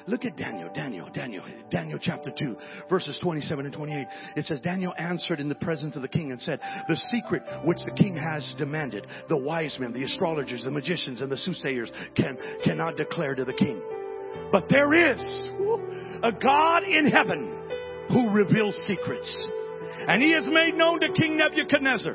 Look 0.09 0.25
at 0.25 0.39
Daniel, 0.39 0.71
Daniel, 0.75 1.11
Daniel, 1.13 1.45
Daniel 1.71 1.99
chapter 2.01 2.31
2, 2.31 2.57
verses 2.89 3.19
27 3.23 3.67
and 3.67 3.75
28. 3.75 4.07
It 4.37 4.47
says, 4.47 4.59
Daniel 4.63 4.95
answered 4.99 5.39
in 5.39 5.51
the 5.51 5.55
presence 5.57 5.97
of 5.97 6.03
the 6.03 6.09
king 6.09 6.33
and 6.33 6.41
said, 6.41 6.61
The 6.89 6.97
secret 7.13 7.43
which 7.67 7.77
the 7.85 7.93
king 7.93 8.17
has 8.17 8.55
demanded, 8.57 9.07
the 9.29 9.37
wise 9.37 9.77
men, 9.79 9.93
the 9.93 10.05
astrologers, 10.05 10.65
the 10.65 10.71
magicians, 10.71 11.21
and 11.21 11.31
the 11.31 11.37
soothsayers 11.37 11.93
can, 12.17 12.39
cannot 12.65 12.97
declare 12.97 13.35
to 13.35 13.45
the 13.45 13.53
king. 13.53 13.83
But 14.51 14.71
there 14.71 14.95
is 14.95 15.21
a 16.23 16.33
God 16.33 16.85
in 16.85 17.11
heaven 17.11 17.55
who 18.09 18.31
reveals 18.31 18.81
secrets. 18.87 19.31
And 20.09 20.23
he 20.23 20.33
has 20.33 20.49
made 20.51 20.75
known 20.75 21.01
to 21.01 21.13
King 21.21 21.37
Nebuchadnezzar 21.37 22.15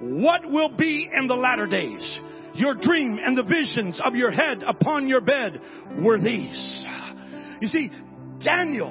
what 0.00 0.50
will 0.50 0.70
be 0.70 1.08
in 1.14 1.28
the 1.28 1.36
latter 1.36 1.66
days. 1.66 2.20
Your 2.54 2.74
dream 2.74 3.20
and 3.22 3.38
the 3.38 3.44
visions 3.44 4.00
of 4.04 4.16
your 4.16 4.32
head 4.32 4.64
upon 4.66 5.06
your 5.06 5.20
bed 5.20 5.60
were 6.02 6.18
these. 6.18 6.86
You 7.60 7.68
see, 7.68 7.90
Daniel 8.40 8.90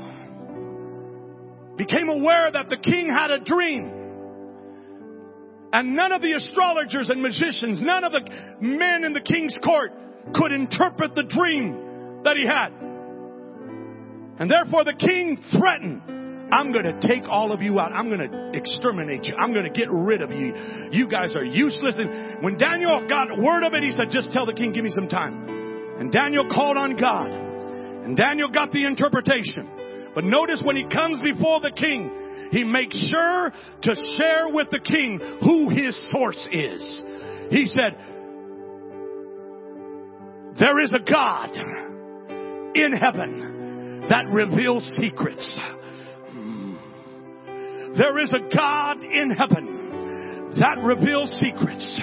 became 1.76 2.10
aware 2.10 2.52
that 2.52 2.70
the 2.70 2.78
king 2.78 3.10
had 3.10 3.32
a 3.32 3.40
dream. 3.40 3.92
And 5.72 5.96
none 5.96 6.12
of 6.12 6.22
the 6.22 6.34
astrologers 6.34 7.10
and 7.10 7.22
magicians, 7.22 7.82
none 7.82 8.04
of 8.04 8.12
the 8.12 8.22
men 8.60 9.04
in 9.04 9.14
the 9.14 9.22
king's 9.22 9.56
court 9.64 9.92
could 10.34 10.52
interpret 10.52 11.16
the 11.16 11.24
dream 11.24 12.22
that 12.24 12.36
he 12.36 12.46
had. 12.46 12.74
And 14.40 14.50
therefore 14.50 14.84
the 14.84 14.94
king 14.94 15.38
threatened, 15.52 16.02
I'm 16.52 16.72
going 16.72 16.86
to 16.86 17.00
take 17.08 17.24
all 17.30 17.52
of 17.52 17.62
you 17.62 17.80
out. 17.80 17.94
I'm 17.94 18.10
going 18.10 18.30
to 18.30 18.52
exterminate 18.58 19.26
you. 19.26 19.36
I'm 19.36 19.54
going 19.54 19.72
to 19.72 19.72
get 19.72 19.92
rid 19.92 20.22
of 20.22 20.32
you. 20.32 20.54
You 20.92 21.08
guys 21.08 21.36
are 21.36 21.44
useless. 21.44 21.96
And 21.98 22.44
when 22.44 22.58
Daniel 22.58 23.08
got 23.08 23.38
word 23.38 23.64
of 23.64 23.74
it, 23.74 23.84
he 23.84 23.92
said, 23.92 24.08
just 24.10 24.32
tell 24.32 24.46
the 24.46 24.54
king, 24.54 24.74
give 24.74 24.84
me 24.84 24.92
some 24.94 25.08
time. 25.08 25.48
And 26.00 26.12
Daniel 26.12 26.50
called 26.52 26.78
on 26.78 26.98
God. 26.98 27.49
And 28.04 28.18
Daniel 28.18 28.50
got 28.50 28.72
the 28.72 28.86
interpretation. 28.86 29.70
But 30.16 30.24
notice 30.24 30.62
when 30.64 30.76
he 30.76 30.84
comes 30.88 31.22
before 31.22 31.60
the 31.62 31.72
king, 31.72 32.12
he 32.52 32.64
makes 32.64 32.98
sure 33.10 33.52
to 33.84 33.96
share 34.18 34.50
with 34.50 34.70
the 34.72 34.80
king 34.80 35.20
who 35.42 35.70
his 35.70 35.96
source 36.12 36.48
is. 36.52 37.04
He 37.52 37.66
said, 37.68 37.96
there 40.60 40.80
is 40.82 40.94
a 40.94 41.00
God 41.00 41.52
in 42.76 42.92
heaven 42.94 44.06
that 44.10 44.26
reveals 44.32 44.84
secrets. 45.00 45.60
There 47.98 48.20
is 48.20 48.34
a 48.34 48.56
God 48.56 49.04
in 49.04 49.30
heaven 49.30 50.52
that 50.60 50.80
reveals 50.84 51.32
secrets. 51.40 52.02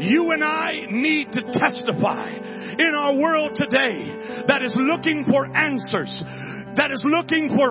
You 0.00 0.32
and 0.32 0.42
I 0.42 0.86
need 0.88 1.32
to 1.32 1.42
testify 1.52 2.30
in 2.78 2.94
our 2.94 3.14
world 3.14 3.52
today 3.54 4.44
that 4.48 4.62
is 4.62 4.74
looking 4.76 5.24
for 5.30 5.46
answers, 5.56 6.22
that 6.76 6.90
is 6.90 7.04
looking 7.06 7.56
for 7.56 7.70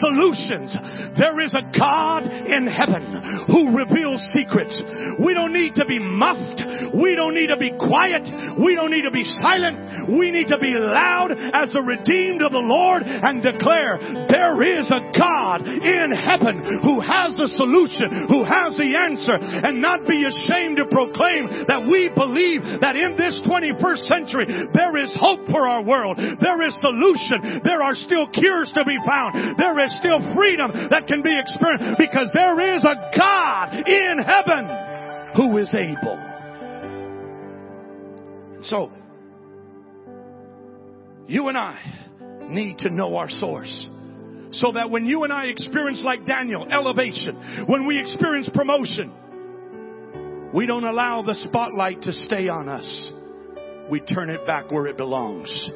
solutions. 0.00 0.74
There 1.14 1.38
is 1.44 1.54
a 1.54 1.62
God 1.76 2.26
in 2.26 2.66
heaven 2.66 3.46
who 3.46 3.76
reveals 3.76 4.18
secrets. 4.32 4.74
We 5.22 5.34
don't 5.34 5.52
need 5.52 5.76
to 5.76 5.86
be 5.86 5.98
muffed. 5.98 6.64
We 6.96 7.14
don't 7.14 7.34
need 7.34 7.52
to 7.52 7.60
be 7.60 7.70
quiet. 7.70 8.24
We 8.58 8.74
don't 8.74 8.90
need 8.90 9.04
to 9.04 9.14
be 9.14 9.24
silent. 9.44 10.10
We 10.10 10.30
need 10.30 10.48
to 10.48 10.58
be 10.58 10.74
loud 10.74 11.32
as 11.32 11.72
the 11.72 11.82
redeemed 11.82 12.42
of 12.42 12.52
the 12.52 12.62
Lord 12.62 13.02
and 13.04 13.42
declare 13.42 13.98
there 14.30 14.58
is 14.62 14.90
a 14.90 15.02
God 15.12 15.66
in 15.66 16.10
heaven 16.14 16.82
who 16.82 17.00
has 17.00 17.36
the 17.36 17.50
solution, 17.54 18.26
who 18.30 18.42
has 18.46 18.78
the 18.78 18.94
answer, 18.96 19.36
and 19.36 19.82
not 19.82 20.06
be 20.06 20.24
ashamed 20.24 20.78
to 20.78 20.86
proclaim 20.88 21.68
that 21.68 21.84
we 21.84 22.08
believe 22.14 22.62
that 22.80 22.96
in 22.96 23.18
this 23.18 23.38
21st 23.44 24.02
century 24.08 24.46
there 24.72 24.96
is 24.96 25.12
hope 25.18 25.44
for 25.50 25.66
our 25.66 25.82
world. 25.82 26.16
There 26.18 26.60
is 26.66 26.74
solution. 26.80 27.60
There 27.64 27.82
are 27.82 27.94
still 27.94 28.28
cures 28.30 28.70
to 28.74 28.84
be 28.84 28.98
found. 29.04 29.58
There 29.58 29.66
there 29.66 29.85
still 29.88 30.20
freedom 30.34 30.72
that 30.90 31.06
can 31.06 31.22
be 31.22 31.38
experienced 31.38 31.98
because 31.98 32.30
there 32.34 32.74
is 32.74 32.84
a 32.84 33.10
God 33.16 33.88
in 33.88 34.18
heaven 34.18 34.68
who 35.36 35.58
is 35.58 35.72
able. 35.74 36.18
So, 38.62 38.90
you 41.28 41.48
and 41.48 41.58
I 41.58 41.78
need 42.48 42.78
to 42.78 42.90
know 42.90 43.16
our 43.16 43.30
source. 43.30 43.86
So 44.52 44.72
that 44.72 44.90
when 44.90 45.06
you 45.06 45.24
and 45.24 45.32
I 45.32 45.46
experience, 45.46 46.02
like 46.04 46.24
Daniel, 46.24 46.66
elevation, 46.70 47.66
when 47.66 47.86
we 47.86 47.98
experience 47.98 48.48
promotion, 48.54 49.12
we 50.54 50.66
don't 50.66 50.84
allow 50.84 51.22
the 51.22 51.34
spotlight 51.34 52.02
to 52.02 52.12
stay 52.12 52.48
on 52.48 52.68
us. 52.68 53.12
We 53.90 54.00
turn 54.00 54.30
it 54.30 54.46
back 54.46 54.70
where 54.70 54.86
it 54.86 54.96
belongs. 54.96 55.68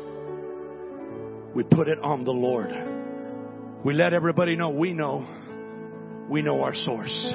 We 1.54 1.64
put 1.64 1.88
it 1.88 1.98
on 1.98 2.24
the 2.24 2.30
Lord. 2.30 2.89
We 3.82 3.94
let 3.94 4.12
everybody 4.12 4.56
know 4.56 4.68
we 4.68 4.92
know. 4.92 5.26
We 6.28 6.42
know 6.42 6.62
our 6.62 6.74
source. 6.74 7.28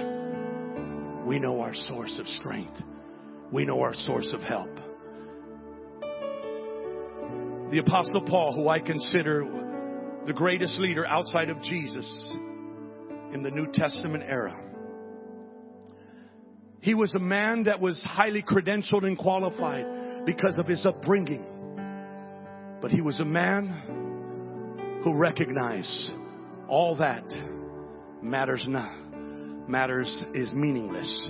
We 1.26 1.40
know 1.40 1.60
our 1.60 1.74
source 1.74 2.20
of 2.20 2.28
strength. 2.28 2.80
We 3.52 3.66
know 3.66 3.82
our 3.82 3.96
source 3.96 4.32
of 4.32 4.42
help. 4.42 4.70
The 7.72 7.80
Apostle 7.80 8.22
Paul, 8.28 8.54
who 8.54 8.70
I 8.70 8.78
consider 8.78 9.44
the 10.28 10.34
greatest 10.34 10.78
leader 10.78 11.04
outside 11.04 11.50
of 11.50 11.64
Jesus 11.64 12.32
in 13.34 13.42
the 13.42 13.50
New 13.50 13.72
Testament 13.74 14.24
era, 14.28 14.56
he 16.82 16.94
was 16.94 17.16
a 17.16 17.20
man 17.20 17.64
that 17.64 17.82
was 17.82 18.04
highly 18.04 18.44
credentialed 18.44 19.04
and 19.04 19.18
qualified 19.18 20.28
because 20.28 20.60
of 20.60 20.68
his 20.68 20.86
upbringing. 20.86 21.44
But 22.84 22.92
he 22.92 23.02
was 23.02 23.20
a 23.20 23.26
man 23.26 25.02
who 25.04 25.16
recognized 25.16 26.12
all 26.70 26.96
that 26.98 27.26
matters 28.22 28.66
not. 28.68 28.92
Matters 29.68 30.24
is 30.34 30.52
meaningless 30.54 31.30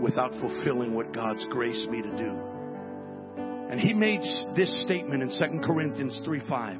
without 0.00 0.32
fulfilling 0.40 0.94
what 0.94 1.14
God's 1.14 1.44
graced 1.50 1.88
me 1.88 2.02
to 2.02 2.16
do. 2.16 2.56
And 3.70 3.80
he 3.80 3.92
made 3.92 4.20
this 4.54 4.72
statement 4.84 5.22
in 5.22 5.28
2 5.28 5.66
Corinthians 5.66 6.20
3 6.24 6.40
5. 6.48 6.78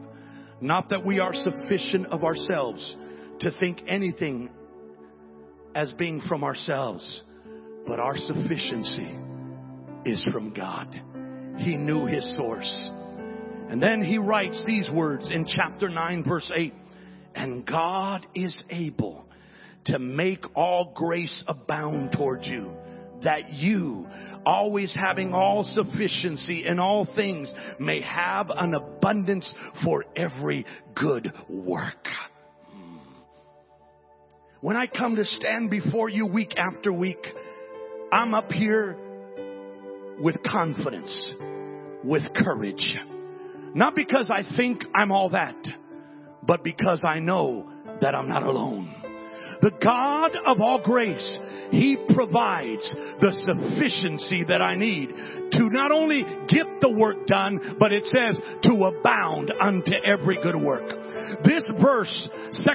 Not 0.60 0.88
that 0.90 1.04
we 1.04 1.20
are 1.20 1.34
sufficient 1.34 2.06
of 2.06 2.24
ourselves 2.24 2.96
to 3.40 3.50
think 3.58 3.82
anything 3.86 4.50
as 5.74 5.92
being 5.92 6.20
from 6.28 6.42
ourselves, 6.42 7.22
but 7.86 8.00
our 8.00 8.16
sufficiency 8.16 9.14
is 10.04 10.24
from 10.32 10.54
God. 10.54 10.88
He 11.58 11.76
knew 11.76 12.06
his 12.06 12.36
source. 12.36 12.90
And 13.68 13.82
then 13.82 14.02
he 14.02 14.18
writes 14.18 14.62
these 14.66 14.88
words 14.90 15.30
in 15.30 15.46
chapter 15.46 15.88
9 15.88 16.24
verse 16.26 16.50
8. 16.54 16.72
And 17.36 17.66
God 17.66 18.26
is 18.34 18.62
able 18.70 19.26
to 19.84 19.98
make 19.98 20.42
all 20.54 20.92
grace 20.96 21.44
abound 21.46 22.12
towards 22.12 22.46
you 22.46 22.72
that 23.24 23.52
you, 23.52 24.06
always 24.46 24.94
having 24.98 25.34
all 25.34 25.62
sufficiency 25.62 26.64
in 26.66 26.78
all 26.78 27.06
things, 27.14 27.52
may 27.78 28.00
have 28.00 28.48
an 28.50 28.74
abundance 28.74 29.52
for 29.84 30.06
every 30.16 30.64
good 30.94 31.30
work. 31.48 32.08
Hmm. 32.70 32.96
When 34.62 34.76
I 34.76 34.86
come 34.86 35.16
to 35.16 35.24
stand 35.24 35.70
before 35.70 36.08
you 36.08 36.26
week 36.26 36.54
after 36.56 36.90
week, 36.90 37.24
I'm 38.12 38.32
up 38.32 38.50
here 38.50 38.96
with 40.20 40.36
confidence, 40.42 41.32
with 42.02 42.22
courage. 42.34 42.98
Not 43.74 43.94
because 43.94 44.30
I 44.32 44.42
think 44.56 44.82
I'm 44.94 45.12
all 45.12 45.30
that 45.30 45.56
but 46.46 46.62
because 46.62 47.04
I 47.06 47.18
know 47.18 47.70
that 48.00 48.14
I'm 48.14 48.28
not 48.28 48.42
alone. 48.42 48.92
The 49.62 49.72
God 49.82 50.36
of 50.44 50.60
all 50.60 50.82
grace, 50.82 51.38
He 51.70 51.96
provides 52.14 52.94
the 53.20 53.32
sufficiency 53.44 54.44
that 54.44 54.60
I 54.60 54.74
need 54.74 55.10
to 55.52 55.70
not 55.70 55.92
only 55.92 56.22
get 56.48 56.66
the 56.80 56.90
work 56.90 57.26
done, 57.26 57.76
but 57.78 57.92
it 57.92 58.04
says 58.14 58.38
to 58.62 58.72
abound 58.84 59.52
unto 59.60 59.92
every 60.04 60.36
good 60.42 60.56
work. 60.56 60.88
This 61.44 61.64
verse, 61.80 62.28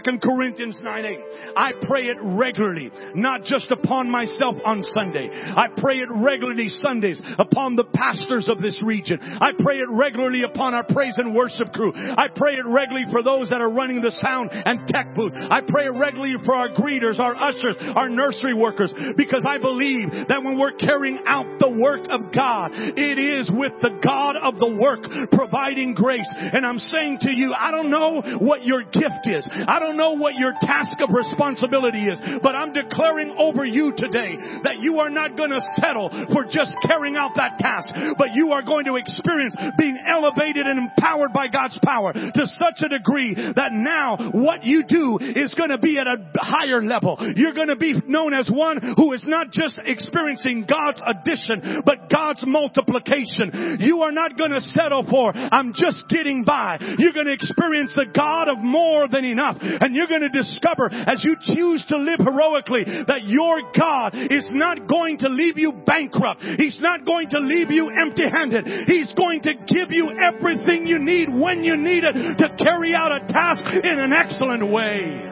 2 0.06 0.20
Corinthians 0.20 0.78
9 0.84 1.06
8, 1.06 1.20
I 1.56 1.72
pray 1.88 2.02
it 2.08 2.18
regularly, 2.22 2.92
not 3.16 3.44
just 3.44 3.72
upon 3.72 4.10
myself 4.10 4.56
on 4.64 4.84
Sunday. 4.84 5.30
I 5.32 5.68
pray 5.78 5.98
it 5.98 6.10
regularly 6.12 6.70
Sundays 6.70 7.22
upon 7.40 7.76
the 7.76 7.86
pastors 7.86 8.50
of 8.50 8.62
this 8.62 8.80
region. 8.84 9.20
I 9.22 9.52
pray 9.58 9.78
it 9.78 9.90
regularly 9.90 10.44
upon 10.44 10.74
our 10.74 10.84
praise 10.84 11.16
and 11.18 11.36
worship 11.36 11.74
crew. 11.74 11.92
I 11.96 12.28
pray 12.36 12.54
it 12.54 12.66
regularly 12.66 13.06
for 13.12 13.24
those 13.24 13.50
that 13.50 13.62
are 13.62 13.72
running 13.72 14.02
the 14.02 14.12
sound 14.12 14.50
and 14.52 14.88
tech 14.88 15.16
booth. 15.16 15.34
I 15.34 15.62
pray 15.68 15.86
it 15.86 15.96
regularly 15.96 16.36
for 16.46 16.56
our 16.56 16.70
greeters, 16.70 17.20
our 17.20 17.36
ushers, 17.36 17.76
our 17.96 18.10
nursery 18.10 18.54
workers, 18.54 18.94
because 19.18 19.46
I 19.50 19.58
believe 19.58 20.12
that 20.12 20.44
when 20.44 20.60
we're 20.60 20.78
carrying 20.78 21.20
out 21.26 21.60
the 21.60 21.70
work 21.70 22.08
of 22.10 22.34
God, 22.34 22.61
it 22.72 23.18
is 23.18 23.50
with 23.50 23.74
the 23.82 24.00
God 24.04 24.36
of 24.38 24.60
the 24.60 24.70
work 24.70 25.06
providing 25.32 25.94
grace. 25.94 26.30
And 26.36 26.66
I'm 26.66 26.80
saying 26.80 27.20
to 27.22 27.32
you, 27.32 27.54
I 27.58 27.72
don't 27.72 27.90
know 27.90 28.22
what 28.40 28.64
your 28.66 28.84
gift 28.84 29.26
is. 29.26 29.48
I 29.52 29.80
don't 29.80 29.98
know 29.98 30.14
what 30.18 30.36
your 30.36 30.54
task 30.62 31.00
of 31.02 31.10
responsibility 31.14 32.06
is, 32.06 32.20
but 32.44 32.56
I'm 32.56 32.74
declaring 32.74 33.36
over 33.38 33.66
you 33.66 33.94
today 33.96 34.36
that 34.64 34.80
you 34.80 35.00
are 35.00 35.10
not 35.10 35.38
going 35.38 35.52
to 35.52 35.62
settle 35.82 36.10
for 36.34 36.46
just 36.46 36.76
carrying 36.86 37.16
out 37.16 37.32
that 37.36 37.58
task, 37.60 37.90
but 38.18 38.34
you 38.34 38.52
are 38.52 38.64
going 38.64 38.86
to 38.86 38.96
experience 38.96 39.56
being 39.78 39.98
elevated 40.06 40.66
and 40.66 40.80
empowered 40.80 41.34
by 41.34 41.48
God's 41.48 41.78
power 41.84 42.14
to 42.14 42.44
such 42.46 42.82
a 42.84 42.90
degree 42.90 43.36
that 43.36 43.72
now 43.72 44.32
what 44.34 44.64
you 44.64 44.84
do 44.84 45.18
is 45.22 45.54
going 45.54 45.70
to 45.70 45.78
be 45.78 45.98
at 45.98 46.08
a 46.08 46.18
higher 46.36 46.84
level. 46.84 47.18
You're 47.36 47.54
going 47.54 47.70
to 47.70 47.76
be 47.76 47.96
known 48.08 48.34
as 48.34 48.50
one 48.50 48.96
who 48.98 49.14
is 49.14 49.24
not 49.26 49.52
just 49.52 49.80
experiencing 49.84 50.66
God's 50.70 51.02
addition, 51.06 51.84
but 51.86 52.10
God's 52.10 52.44
multiplication. 52.52 53.80
You 53.80 54.02
are 54.04 54.12
not 54.12 54.38
going 54.38 54.52
to 54.52 54.62
settle 54.62 55.08
for, 55.10 55.32
I'm 55.34 55.74
just 55.74 56.04
getting 56.10 56.44
by. 56.44 56.78
You're 56.98 57.14
going 57.14 57.28
to 57.28 57.34
experience 57.34 57.94
the 57.96 58.12
God 58.14 58.50
of 58.50 58.60
more 58.60 59.08
than 59.08 59.26
enough. 59.26 59.58
And 59.62 59.96
you're 59.96 60.12
going 60.12 60.28
to 60.28 60.30
discover 60.30 60.92
as 60.92 61.24
you 61.24 61.36
choose 61.42 61.86
to 61.90 61.98
live 61.98 62.20
heroically 62.20 62.84
that 63.08 63.24
your 63.26 63.62
God 63.78 64.14
is 64.14 64.46
not 64.52 64.88
going 64.88 65.20
to 65.20 65.30
leave 65.30 65.58
you 65.58 65.72
bankrupt. 65.86 66.42
He's 66.58 66.80
not 66.82 67.06
going 67.06 67.30
to 67.30 67.40
leave 67.40 67.72
you 67.72 67.90
empty 67.90 68.28
handed. 68.30 68.68
He's 68.88 69.12
going 69.14 69.42
to 69.44 69.54
give 69.54 69.92
you 69.92 70.12
everything 70.12 70.86
you 70.86 71.00
need 71.00 71.30
when 71.30 71.64
you 71.64 71.78
need 71.78 72.04
it 72.04 72.14
to 72.14 72.64
carry 72.64 72.94
out 72.94 73.12
a 73.12 73.20
task 73.32 73.64
in 73.84 74.00
an 74.00 74.14
excellent 74.14 74.72
way. 74.72 75.28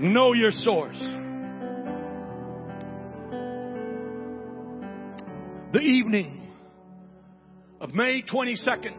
Know 0.00 0.32
your 0.32 0.50
source. 0.50 1.19
The 5.72 5.78
evening 5.78 6.48
of 7.80 7.94
May 7.94 8.22
22nd 8.22 8.92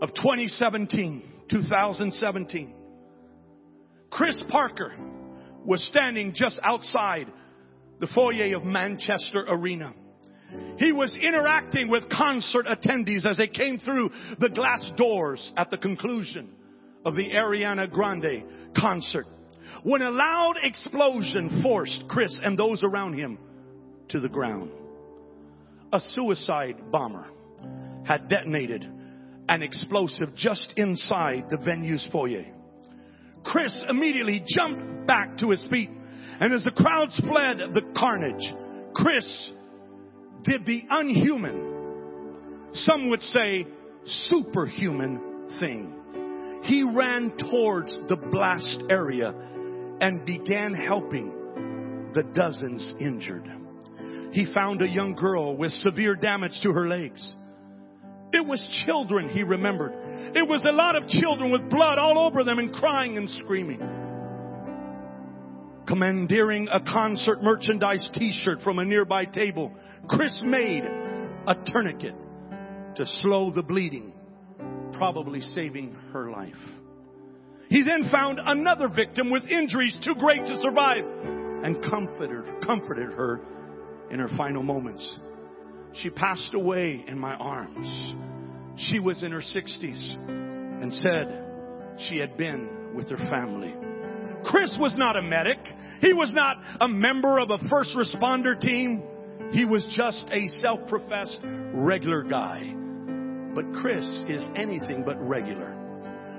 of 0.00 0.14
2017, 0.14 1.24
2017, 1.50 2.74
Chris 4.08 4.40
Parker 4.48 4.94
was 5.64 5.84
standing 5.88 6.32
just 6.32 6.60
outside 6.62 7.26
the 7.98 8.06
foyer 8.14 8.56
of 8.56 8.62
Manchester 8.62 9.44
Arena. 9.48 9.92
He 10.78 10.92
was 10.92 11.12
interacting 11.20 11.88
with 11.88 12.08
concert 12.08 12.66
attendees 12.66 13.26
as 13.26 13.36
they 13.36 13.48
came 13.48 13.80
through 13.80 14.10
the 14.38 14.48
glass 14.48 14.92
doors 14.96 15.52
at 15.56 15.72
the 15.72 15.78
conclusion 15.78 16.50
of 17.04 17.16
the 17.16 17.30
Ariana 17.30 17.90
Grande 17.90 18.44
concert 18.78 19.26
when 19.82 20.02
a 20.02 20.10
loud 20.10 20.54
explosion 20.62 21.62
forced 21.64 22.04
Chris 22.08 22.38
and 22.40 22.56
those 22.56 22.80
around 22.84 23.14
him 23.14 23.40
to 24.10 24.20
the 24.20 24.28
ground. 24.28 24.70
A 25.92 26.00
suicide 26.00 26.90
bomber 26.90 27.26
had 28.04 28.28
detonated 28.28 28.88
an 29.48 29.62
explosive 29.62 30.34
just 30.34 30.72
inside 30.76 31.46
the 31.50 31.58
venue's 31.58 32.08
foyer. 32.10 32.46
Chris 33.44 33.84
immediately 33.88 34.42
jumped 34.46 35.06
back 35.06 35.36
to 35.38 35.50
his 35.50 35.66
feet. 35.70 35.90
And 36.40 36.54
as 36.54 36.64
the 36.64 36.70
crowds 36.70 37.20
fled 37.20 37.58
the 37.74 37.82
carnage, 37.96 38.52
Chris 38.94 39.50
did 40.44 40.64
the 40.64 40.82
unhuman, 40.88 42.70
some 42.72 43.10
would 43.10 43.20
say 43.20 43.66
superhuman 44.04 45.48
thing. 45.60 46.60
He 46.64 46.82
ran 46.82 47.36
towards 47.36 47.98
the 48.08 48.16
blast 48.16 48.84
area 48.90 49.34
and 50.00 50.24
began 50.24 50.72
helping 50.72 52.10
the 52.14 52.22
dozens 52.22 52.94
injured. 52.98 53.50
He 54.32 54.46
found 54.52 54.80
a 54.80 54.88
young 54.88 55.14
girl 55.14 55.56
with 55.56 55.72
severe 55.72 56.14
damage 56.14 56.58
to 56.62 56.72
her 56.72 56.88
legs. 56.88 57.32
It 58.32 58.46
was 58.46 58.66
children, 58.86 59.28
he 59.28 59.42
remembered. 59.42 59.92
It 60.34 60.48
was 60.48 60.64
a 60.64 60.72
lot 60.72 60.96
of 60.96 61.06
children 61.06 61.52
with 61.52 61.68
blood 61.68 61.98
all 61.98 62.18
over 62.18 62.42
them 62.42 62.58
and 62.58 62.72
crying 62.72 63.18
and 63.18 63.28
screaming. 63.28 63.80
Commandeering 65.86 66.68
a 66.72 66.80
concert 66.80 67.42
merchandise 67.42 68.08
t-shirt 68.14 68.62
from 68.62 68.78
a 68.78 68.84
nearby 68.84 69.26
table, 69.26 69.70
Chris 70.08 70.40
made 70.42 70.84
a 70.84 71.54
tourniquet 71.66 72.14
to 72.96 73.04
slow 73.04 73.50
the 73.50 73.62
bleeding, 73.62 74.14
probably 74.94 75.42
saving 75.54 75.92
her 76.12 76.30
life. 76.30 76.54
He 77.68 77.82
then 77.82 78.08
found 78.10 78.38
another 78.42 78.88
victim 78.88 79.30
with 79.30 79.44
injuries 79.44 79.98
too 80.02 80.14
great 80.14 80.46
to 80.46 80.58
survive 80.60 81.04
and 81.64 81.82
comforted, 81.84 82.44
comforted 82.64 83.12
her 83.12 83.42
in 84.12 84.18
her 84.18 84.28
final 84.36 84.62
moments. 84.62 85.16
She 85.94 86.10
passed 86.10 86.54
away 86.54 87.04
in 87.08 87.18
my 87.18 87.34
arms. 87.34 88.14
She 88.76 89.00
was 89.00 89.22
in 89.22 89.32
her 89.32 89.40
60s 89.40 90.16
and 90.28 90.92
said 90.94 91.44
she 92.08 92.18
had 92.18 92.36
been 92.36 92.94
with 92.94 93.10
her 93.10 93.16
family. 93.30 93.74
Chris 94.44 94.72
was 94.78 94.96
not 94.96 95.16
a 95.16 95.22
medic. 95.22 95.58
He 96.00 96.12
was 96.12 96.32
not 96.34 96.58
a 96.80 96.88
member 96.88 97.38
of 97.38 97.50
a 97.50 97.58
first 97.68 97.96
responder 97.96 98.60
team. 98.60 99.02
He 99.52 99.64
was 99.64 99.84
just 99.96 100.24
a 100.30 100.48
self-professed 100.60 101.40
regular 101.74 102.22
guy. 102.22 102.74
But 103.54 103.72
Chris 103.80 104.04
is 104.28 104.44
anything 104.56 105.04
but 105.04 105.20
regular. 105.20 105.78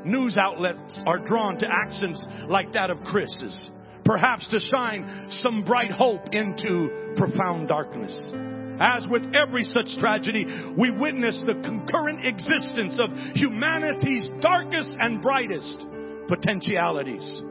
News 0.03 0.35
outlets 0.35 0.99
are 1.05 1.19
drawn 1.19 1.57
to 1.59 1.67
actions 1.67 2.21
like 2.47 2.73
that 2.73 2.89
of 2.89 2.99
Chris's, 3.05 3.69
perhaps 4.05 4.47
to 4.49 4.59
shine 4.59 5.27
some 5.29 5.63
bright 5.63 5.91
hope 5.91 6.33
into 6.33 7.13
profound 7.17 7.67
darkness. 7.67 8.31
As 8.79 9.07
with 9.07 9.23
every 9.35 9.63
such 9.63 9.97
tragedy, 9.99 10.45
we 10.77 10.91
witness 10.91 11.39
the 11.45 11.61
concurrent 11.63 12.25
existence 12.25 12.97
of 12.99 13.11
humanity's 13.35 14.29
darkest 14.41 14.95
and 14.99 15.21
brightest 15.21 15.85
potentialities. 16.27 17.41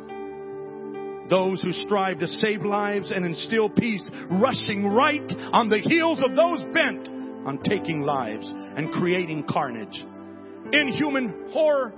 Those 1.31 1.63
who 1.63 1.73
strive 1.73 2.19
to 2.19 2.27
save 2.27 2.63
lives 2.63 3.13
and 3.13 3.25
instill 3.25 3.71
peace, 3.71 4.05
rushing 4.31 4.89
right 4.89 5.33
on 5.53 5.69
the 5.69 5.79
heels 5.79 6.21
of 6.23 6.35
those 6.35 6.63
bent 6.75 7.09
on 7.47 7.61
taking 7.65 8.03
lives 8.03 8.53
and 8.53 8.93
creating 8.93 9.45
carnage. 9.49 10.05
Inhuman 10.73 11.51
horror 11.53 11.95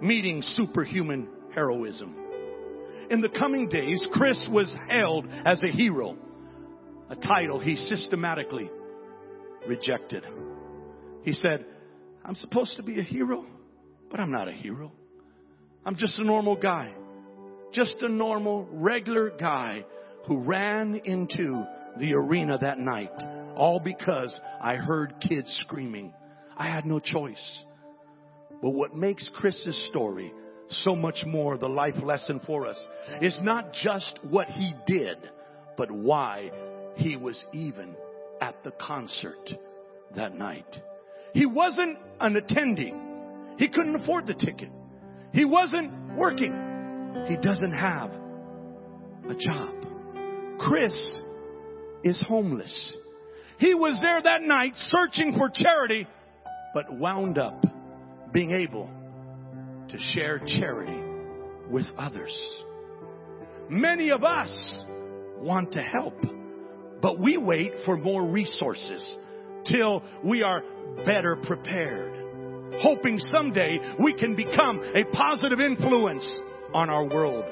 meeting 0.00 0.42
superhuman 0.42 1.28
heroism. 1.54 2.23
In 3.10 3.20
the 3.20 3.28
coming 3.28 3.68
days, 3.68 4.06
Chris 4.12 4.46
was 4.50 4.74
hailed 4.88 5.26
as 5.44 5.62
a 5.62 5.68
hero, 5.70 6.16
a 7.10 7.16
title 7.16 7.58
he 7.58 7.76
systematically 7.76 8.70
rejected. 9.66 10.24
He 11.22 11.32
said, 11.32 11.64
I'm 12.24 12.34
supposed 12.34 12.76
to 12.76 12.82
be 12.82 12.98
a 12.98 13.02
hero, 13.02 13.44
but 14.10 14.20
I'm 14.20 14.30
not 14.30 14.48
a 14.48 14.52
hero. 14.52 14.92
I'm 15.84 15.96
just 15.96 16.18
a 16.18 16.24
normal 16.24 16.56
guy. 16.56 16.94
Just 17.72 17.96
a 18.00 18.08
normal, 18.08 18.66
regular 18.70 19.30
guy 19.30 19.84
who 20.26 20.38
ran 20.38 21.00
into 21.04 21.66
the 21.98 22.14
arena 22.14 22.58
that 22.58 22.78
night 22.78 23.10
all 23.56 23.80
because 23.80 24.38
I 24.60 24.76
heard 24.76 25.14
kids 25.28 25.54
screaming. 25.60 26.12
I 26.56 26.68
had 26.68 26.86
no 26.86 27.00
choice. 27.00 27.58
But 28.62 28.70
what 28.70 28.94
makes 28.94 29.28
Chris's 29.34 29.88
story 29.90 30.32
so 30.82 30.96
much 30.96 31.24
more 31.26 31.56
the 31.56 31.68
life 31.68 32.02
lesson 32.02 32.40
for 32.46 32.66
us 32.66 32.80
is 33.20 33.36
not 33.42 33.72
just 33.72 34.18
what 34.28 34.48
he 34.48 34.72
did, 34.86 35.18
but 35.76 35.90
why 35.90 36.50
he 36.96 37.16
was 37.16 37.44
even 37.52 37.94
at 38.40 38.62
the 38.64 38.70
concert 38.72 39.50
that 40.16 40.34
night. 40.34 40.66
He 41.32 41.46
wasn't 41.46 41.98
an 42.20 42.34
attendee. 42.34 43.58
He 43.58 43.68
couldn't 43.68 43.96
afford 43.96 44.26
the 44.26 44.34
ticket. 44.34 44.70
He 45.32 45.44
wasn't 45.44 46.16
working. 46.16 46.52
He 47.28 47.36
doesn't 47.36 47.72
have 47.72 48.10
a 49.28 49.34
job. 49.34 49.74
Chris 50.58 51.18
is 52.04 52.22
homeless. 52.26 52.96
He 53.58 53.74
was 53.74 53.98
there 54.02 54.20
that 54.22 54.42
night 54.42 54.72
searching 54.76 55.36
for 55.36 55.50
charity, 55.52 56.06
but 56.74 56.92
wound 56.92 57.38
up 57.38 57.64
being 58.32 58.50
able 58.50 58.90
to 59.94 60.00
share 60.12 60.40
charity 60.40 61.00
with 61.70 61.86
others. 61.96 62.36
Many 63.68 64.10
of 64.10 64.24
us 64.24 64.84
want 65.36 65.72
to 65.72 65.82
help, 65.82 66.20
but 67.00 67.20
we 67.20 67.36
wait 67.36 67.72
for 67.84 67.96
more 67.96 68.26
resources 68.26 69.16
till 69.70 70.02
we 70.24 70.42
are 70.42 70.62
better 71.06 71.36
prepared, 71.36 72.74
hoping 72.80 73.18
someday 73.18 73.78
we 74.02 74.14
can 74.14 74.34
become 74.34 74.82
a 74.96 75.04
positive 75.12 75.60
influence 75.60 76.28
on 76.72 76.90
our 76.90 77.04
world. 77.04 77.44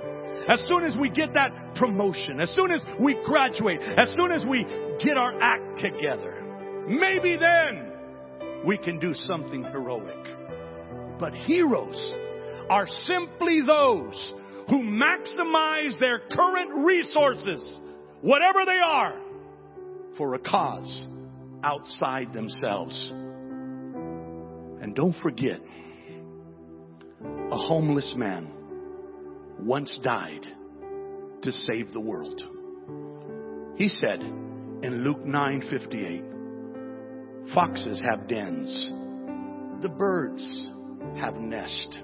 As 0.48 0.64
soon 0.66 0.82
as 0.82 0.96
we 0.98 1.10
get 1.10 1.34
that 1.34 1.76
promotion, 1.76 2.40
as 2.40 2.50
soon 2.56 2.72
as 2.72 2.82
we 2.98 3.16
graduate, 3.24 3.80
as 3.82 4.12
soon 4.16 4.32
as 4.32 4.44
we 4.44 4.64
get 4.98 5.16
our 5.16 5.40
act 5.40 5.78
together, 5.78 6.42
maybe 6.88 7.36
then 7.36 7.92
we 8.66 8.78
can 8.78 8.98
do 8.98 9.14
something 9.14 9.62
heroic. 9.62 10.18
But 11.20 11.34
heroes 11.34 12.12
are 12.68 12.86
simply 13.04 13.60
those 13.66 14.32
who 14.68 14.82
maximize 14.82 15.98
their 15.98 16.20
current 16.30 16.84
resources, 16.84 17.80
whatever 18.20 18.64
they 18.64 18.78
are, 18.78 19.20
for 20.16 20.34
a 20.34 20.38
cause 20.38 21.06
outside 21.62 22.32
themselves. 22.32 23.12
And 24.82 24.94
don't 24.94 25.16
forget, 25.22 25.60
a 27.50 27.56
homeless 27.56 28.14
man 28.16 28.50
once 29.60 29.98
died 30.02 30.46
to 31.42 31.52
save 31.52 31.92
the 31.92 32.00
world. 32.00 32.40
He 33.76 33.88
said 33.88 34.20
in 34.20 35.04
Luke 35.04 35.24
9:58, 35.24 36.24
foxes 37.54 38.00
have 38.00 38.26
dens, 38.28 38.90
the 39.82 39.88
birds 39.88 40.70
have 41.18 41.34
nest, 41.36 41.98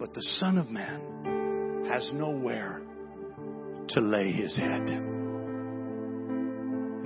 but 0.00 0.14
the 0.14 0.22
son 0.40 0.56
of 0.56 0.70
man 0.70 1.84
has 1.86 2.10
nowhere 2.14 2.80
to 3.88 4.00
lay 4.00 4.32
his 4.32 4.56
head. 4.56 4.88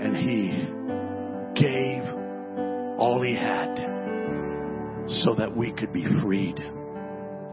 And 0.00 0.16
he 0.16 0.50
gave 1.60 2.04
all 2.96 3.20
he 3.20 3.34
had 3.34 3.74
so 5.08 5.34
that 5.34 5.56
we 5.56 5.72
could 5.72 5.92
be 5.92 6.06
freed 6.22 6.60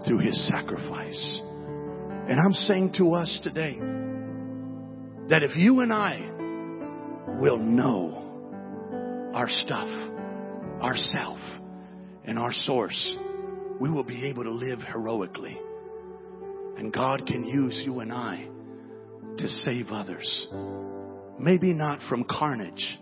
through 0.06 0.20
his 0.20 0.48
sacrifice. 0.48 1.42
And 1.44 2.40
I'm 2.40 2.54
saying 2.54 2.94
to 3.00 3.16
us 3.16 3.40
today 3.44 3.80
that 5.30 5.42
if 5.42 5.56
you 5.56 5.80
and 5.80 5.92
I 5.92 6.20
will 7.40 7.58
know 7.58 9.32
our 9.34 9.50
stuff, 9.50 9.90
ourself, 10.84 11.40
and 12.26 12.38
our 12.38 12.54
source, 12.54 13.16
we 13.82 13.90
will 13.90 14.04
be 14.04 14.28
able 14.28 14.44
to 14.44 14.52
live 14.52 14.78
heroically. 14.80 15.60
And 16.78 16.94
God 16.94 17.26
can 17.26 17.44
use 17.44 17.82
you 17.84 18.00
and 18.02 18.14
I 18.14 18.48
to 19.40 19.48
save 19.48 19.88
others. 19.88 20.48
Maybe 21.40 21.74
not 21.74 22.00
from 22.08 22.24
carnage, 22.30 23.00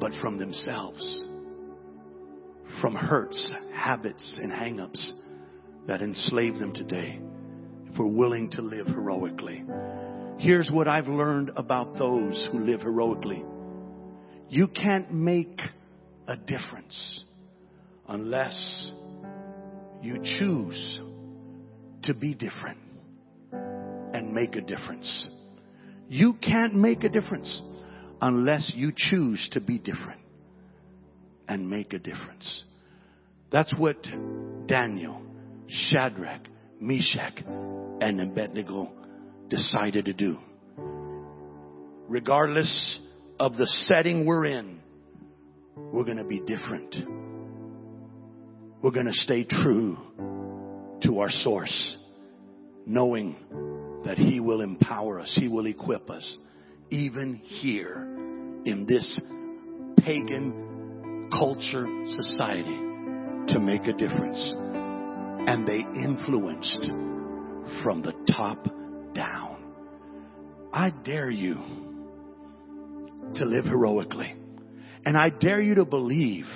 but 0.00 0.10
from 0.20 0.36
themselves. 0.36 1.00
From 2.80 2.96
hurts, 2.96 3.52
habits, 3.72 4.36
and 4.42 4.50
hangups 4.50 5.12
that 5.86 6.02
enslave 6.02 6.58
them 6.58 6.74
today. 6.74 7.20
If 7.86 7.96
we're 7.96 8.06
willing 8.06 8.50
to 8.52 8.62
live 8.62 8.88
heroically. 8.88 9.62
Here's 10.38 10.72
what 10.72 10.88
I've 10.88 11.06
learned 11.06 11.52
about 11.54 11.96
those 11.98 12.48
who 12.50 12.58
live 12.58 12.80
heroically. 12.80 13.44
You 14.48 14.66
can't 14.66 15.12
make 15.14 15.60
a 16.26 16.36
difference 16.36 17.24
unless 18.08 18.92
you 20.02 20.18
choose 20.38 21.00
to 22.02 22.14
be 22.14 22.34
different 22.34 22.78
and 23.52 24.32
make 24.34 24.56
a 24.56 24.60
difference. 24.60 25.30
You 26.08 26.34
can't 26.34 26.74
make 26.74 27.04
a 27.04 27.08
difference 27.08 27.62
unless 28.20 28.72
you 28.74 28.92
choose 28.94 29.48
to 29.52 29.60
be 29.60 29.78
different 29.78 30.20
and 31.48 31.70
make 31.70 31.92
a 31.92 31.98
difference. 31.98 32.64
That's 33.50 33.72
what 33.78 34.02
Daniel, 34.66 35.22
Shadrach, 35.68 36.42
Meshach, 36.80 37.44
and 38.00 38.20
Abednego 38.20 38.90
decided 39.48 40.06
to 40.06 40.12
do. 40.12 40.38
Regardless 42.08 43.00
of 43.38 43.56
the 43.56 43.66
setting 43.66 44.26
we're 44.26 44.46
in, 44.46 44.80
we're 45.76 46.04
going 46.04 46.18
to 46.18 46.24
be 46.24 46.40
different. 46.40 47.21
We're 48.82 48.90
going 48.90 49.06
to 49.06 49.12
stay 49.12 49.44
true 49.44 49.96
to 51.02 51.20
our 51.20 51.30
source, 51.30 51.96
knowing 52.84 53.36
that 54.04 54.18
He 54.18 54.40
will 54.40 54.60
empower 54.60 55.20
us, 55.20 55.32
He 55.40 55.46
will 55.46 55.66
equip 55.66 56.10
us, 56.10 56.36
even 56.90 57.36
here 57.36 57.94
in 58.64 58.84
this 58.88 59.20
pagan 59.98 61.30
culture 61.32 61.86
society, 62.06 62.76
to 63.52 63.60
make 63.60 63.84
a 63.84 63.92
difference. 63.92 64.52
And 65.46 65.64
they 65.64 65.78
influenced 66.02 66.90
from 67.84 68.02
the 68.02 68.14
top 68.36 68.66
down. 69.14 69.58
I 70.72 70.90
dare 70.90 71.30
you 71.30 71.54
to 73.36 73.44
live 73.44 73.64
heroically. 73.64 74.34
And 75.04 75.16
I 75.16 75.28
dare 75.28 75.62
you 75.62 75.76
to 75.76 75.84
believe 75.84 76.46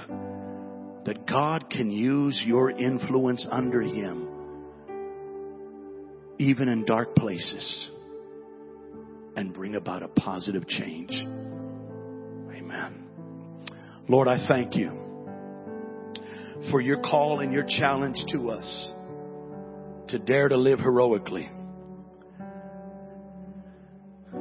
that 1.06 1.24
God 1.26 1.70
can 1.70 1.90
use 1.90 2.42
your 2.44 2.70
influence 2.70 3.46
under 3.48 3.80
Him, 3.80 4.28
even 6.38 6.68
in 6.68 6.84
dark 6.84 7.14
places, 7.14 7.88
and 9.36 9.54
bring 9.54 9.76
about 9.76 10.02
a 10.02 10.08
positive 10.08 10.66
change. 10.66 11.12
Amen. 12.52 13.04
Lord, 14.08 14.26
I 14.26 14.46
thank 14.48 14.74
you 14.74 14.90
for 16.72 16.80
your 16.80 17.00
call 17.00 17.38
and 17.38 17.52
your 17.52 17.66
challenge 17.68 18.18
to 18.32 18.50
us 18.50 18.88
to 20.08 20.18
dare 20.18 20.48
to 20.48 20.56
live 20.56 20.80
heroically. 20.80 21.48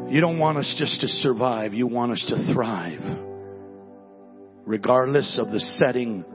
You 0.09 0.21
don't 0.21 0.39
want 0.39 0.57
us 0.57 0.75
just 0.79 0.99
to 1.01 1.07
survive, 1.07 1.75
you 1.75 1.85
want 1.85 2.11
us 2.11 2.25
to 2.27 2.53
thrive. 2.53 3.01
Regardless 4.65 5.39
of 5.39 5.51
the 5.51 5.59
setting 5.59 6.25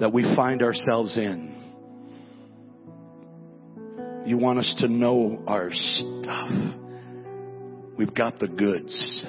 that 0.00 0.12
we 0.12 0.22
find 0.34 0.62
ourselves 0.62 1.16
in. 1.16 1.54
You 4.26 4.38
want 4.38 4.58
us 4.58 4.74
to 4.78 4.88
know 4.88 5.42
our 5.46 5.70
stuff. 5.70 6.50
We've 7.96 8.14
got 8.14 8.38
the 8.38 8.48
goods 8.48 9.24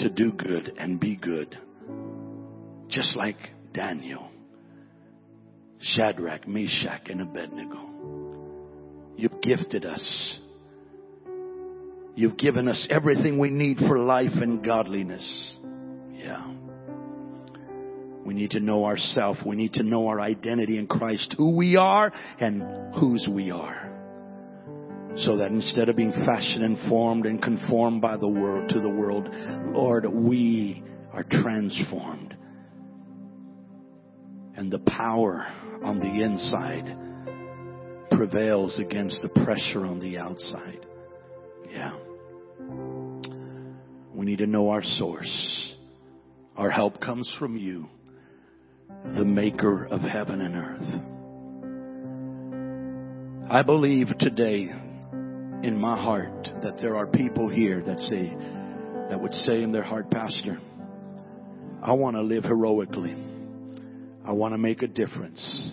to 0.00 0.10
do 0.10 0.32
good 0.32 0.72
and 0.78 1.00
be 1.00 1.16
good. 1.16 1.56
Just 2.88 3.16
like 3.16 3.36
Daniel, 3.72 4.28
Shadrach, 5.78 6.48
Meshach, 6.48 7.08
and 7.08 7.22
Abednego. 7.22 9.14
You've 9.16 9.40
gifted 9.40 9.86
us. 9.86 10.38
You've 12.14 12.36
given 12.36 12.68
us 12.68 12.86
everything 12.90 13.38
we 13.38 13.50
need 13.50 13.78
for 13.78 13.98
life 13.98 14.34
and 14.34 14.64
godliness. 14.64 15.56
Yeah. 16.12 16.52
We 18.28 18.34
need 18.34 18.50
to 18.50 18.60
know 18.60 18.84
ourselves. 18.84 19.40
We 19.46 19.56
need 19.56 19.72
to 19.72 19.82
know 19.82 20.08
our 20.08 20.20
identity 20.20 20.76
in 20.76 20.86
Christ, 20.86 21.34
who 21.38 21.56
we 21.56 21.76
are 21.76 22.12
and 22.38 22.94
whose 22.94 23.26
we 23.26 23.50
are. 23.50 23.90
So 25.16 25.38
that 25.38 25.48
instead 25.50 25.88
of 25.88 25.96
being 25.96 26.12
fashioned 26.12 26.62
and 26.62 26.90
formed 26.90 27.24
and 27.24 27.42
conformed 27.42 28.02
by 28.02 28.18
the 28.18 28.28
world 28.28 28.68
to 28.68 28.80
the 28.82 28.90
world, 28.90 29.30
Lord, 29.74 30.06
we 30.12 30.84
are 31.10 31.24
transformed. 31.24 32.36
And 34.56 34.70
the 34.70 34.80
power 34.80 35.46
on 35.82 35.98
the 35.98 36.22
inside 36.22 36.98
prevails 38.10 38.78
against 38.78 39.22
the 39.22 39.30
pressure 39.42 39.86
on 39.86 40.00
the 40.00 40.18
outside. 40.18 40.84
Yeah. 41.70 41.94
We 44.14 44.26
need 44.26 44.40
to 44.40 44.46
know 44.46 44.68
our 44.68 44.82
source. 44.82 45.74
Our 46.58 46.68
help 46.68 47.00
comes 47.00 47.34
from 47.38 47.56
you 47.56 47.88
the 49.04 49.24
maker 49.24 49.86
of 49.86 50.00
heaven 50.00 50.40
and 50.40 50.56
earth. 50.56 51.02
I 53.50 53.62
believe 53.62 54.08
today 54.18 54.70
in 55.62 55.78
my 55.80 55.96
heart 55.96 56.48
that 56.62 56.78
there 56.80 56.96
are 56.96 57.06
people 57.06 57.48
here 57.48 57.82
that 57.82 57.98
say, 58.00 58.28
that 59.08 59.20
would 59.20 59.32
say 59.32 59.62
in 59.62 59.72
their 59.72 59.82
heart, 59.82 60.10
Pastor, 60.10 60.60
I 61.82 61.92
want 61.92 62.16
to 62.16 62.22
live 62.22 62.44
heroically. 62.44 63.16
I 64.24 64.32
want 64.32 64.52
to 64.52 64.58
make 64.58 64.82
a 64.82 64.86
difference. 64.86 65.72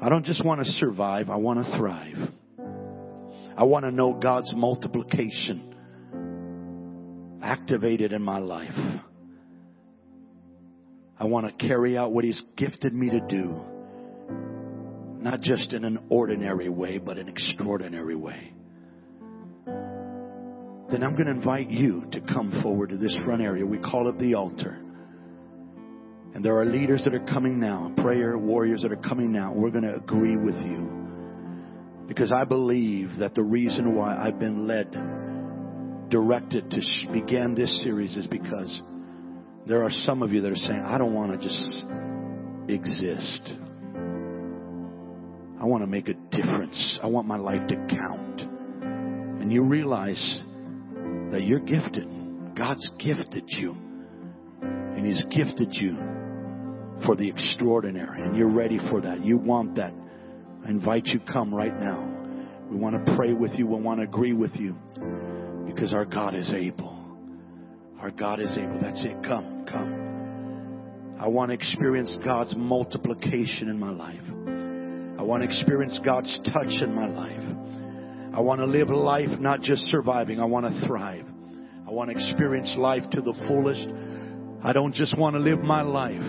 I 0.00 0.08
don't 0.08 0.24
just 0.24 0.44
want 0.44 0.64
to 0.64 0.66
survive, 0.72 1.28
I 1.30 1.36
want 1.36 1.64
to 1.64 1.76
thrive. 1.76 2.16
I 3.56 3.64
want 3.64 3.84
to 3.84 3.90
know 3.90 4.14
God's 4.14 4.52
multiplication 4.54 5.74
activated 7.42 8.12
in 8.12 8.22
my 8.22 8.38
life. 8.38 8.93
I 11.18 11.26
want 11.26 11.46
to 11.46 11.66
carry 11.66 11.96
out 11.96 12.12
what 12.12 12.24
He's 12.24 12.42
gifted 12.56 12.92
me 12.92 13.10
to 13.10 13.20
do, 13.20 13.60
not 15.20 15.40
just 15.40 15.72
in 15.72 15.84
an 15.84 15.98
ordinary 16.08 16.68
way, 16.68 16.98
but 16.98 17.18
an 17.18 17.28
extraordinary 17.28 18.16
way. 18.16 18.52
Then 19.66 21.02
I'm 21.02 21.14
going 21.14 21.26
to 21.26 21.32
invite 21.32 21.70
you 21.70 22.04
to 22.12 22.20
come 22.20 22.60
forward 22.62 22.90
to 22.90 22.96
this 22.96 23.16
front 23.24 23.42
area. 23.42 23.64
We 23.64 23.78
call 23.78 24.08
it 24.08 24.18
the 24.18 24.34
altar. 24.34 24.78
And 26.34 26.44
there 26.44 26.58
are 26.58 26.66
leaders 26.66 27.02
that 27.04 27.14
are 27.14 27.24
coming 27.26 27.60
now, 27.60 27.92
prayer 27.96 28.36
warriors 28.36 28.82
that 28.82 28.92
are 28.92 28.96
coming 28.96 29.32
now. 29.32 29.52
We're 29.52 29.70
going 29.70 29.84
to 29.84 29.94
agree 29.94 30.36
with 30.36 30.56
you. 30.56 30.90
Because 32.06 32.32
I 32.32 32.44
believe 32.44 33.10
that 33.20 33.34
the 33.34 33.42
reason 33.42 33.94
why 33.94 34.16
I've 34.16 34.38
been 34.38 34.66
led, 34.66 34.90
directed 36.10 36.70
to 36.70 36.80
begin 37.12 37.54
this 37.54 37.82
series 37.82 38.16
is 38.16 38.26
because 38.26 38.82
there 39.66 39.82
are 39.82 39.90
some 39.90 40.22
of 40.22 40.32
you 40.32 40.42
that 40.42 40.52
are 40.52 40.56
saying, 40.56 40.80
I 40.80 40.98
don't 40.98 41.14
want 41.14 41.32
to 41.32 41.38
just 41.38 41.84
exist. 42.68 43.54
I 45.60 45.66
want 45.66 45.82
to 45.82 45.86
make 45.86 46.08
a 46.08 46.14
difference. 46.30 46.98
I 47.02 47.06
want 47.06 47.26
my 47.26 47.38
life 47.38 47.66
to 47.68 47.76
count. 47.88 48.42
And 48.42 49.50
you 49.50 49.62
realize 49.62 50.42
that 51.32 51.44
you're 51.44 51.60
gifted. 51.60 52.06
God's 52.54 52.86
gifted 52.98 53.44
you. 53.46 53.74
And 54.60 55.06
He's 55.06 55.22
gifted 55.30 55.72
you 55.72 55.96
for 57.06 57.16
the 57.16 57.26
extraordinary. 57.28 58.22
And 58.22 58.36
you're 58.36 58.52
ready 58.52 58.78
for 58.90 59.00
that. 59.00 59.24
You 59.24 59.38
want 59.38 59.76
that. 59.76 59.94
I 60.66 60.68
invite 60.68 61.06
you 61.06 61.20
come 61.20 61.54
right 61.54 61.78
now. 61.80 62.10
We 62.70 62.76
want 62.76 63.04
to 63.04 63.16
pray 63.16 63.32
with 63.32 63.52
you. 63.52 63.66
We 63.66 63.80
want 63.80 64.00
to 64.00 64.04
agree 64.04 64.34
with 64.34 64.56
you 64.56 64.76
because 65.66 65.94
our 65.94 66.04
God 66.04 66.34
is 66.34 66.52
able. 66.54 67.00
Our 68.00 68.10
God 68.10 68.40
is 68.40 68.58
able. 68.58 68.78
That's 68.80 69.02
it. 69.02 69.22
Come 69.24 69.53
come. 69.74 71.16
I 71.20 71.28
want 71.28 71.50
to 71.50 71.54
experience 71.54 72.16
God's 72.24 72.54
multiplication 72.56 73.68
in 73.68 73.78
my 73.78 73.90
life. 73.90 74.22
I 75.18 75.22
want 75.22 75.42
to 75.42 75.48
experience 75.48 75.98
God's 76.04 76.38
touch 76.52 76.82
in 76.82 76.94
my 76.94 77.06
life. 77.06 78.34
I 78.36 78.40
want 78.40 78.60
to 78.60 78.66
live 78.66 78.88
life 78.88 79.38
not 79.38 79.60
just 79.60 79.82
surviving, 79.86 80.40
I 80.40 80.44
want 80.44 80.66
to 80.66 80.86
thrive. 80.86 81.24
I 81.86 81.90
want 81.90 82.10
to 82.10 82.16
experience 82.16 82.74
life 82.76 83.08
to 83.12 83.20
the 83.20 83.34
fullest. 83.46 83.86
I 84.62 84.72
don't 84.72 84.94
just 84.94 85.16
want 85.16 85.34
to 85.34 85.40
live 85.40 85.60
my 85.60 85.82
life 85.82 86.22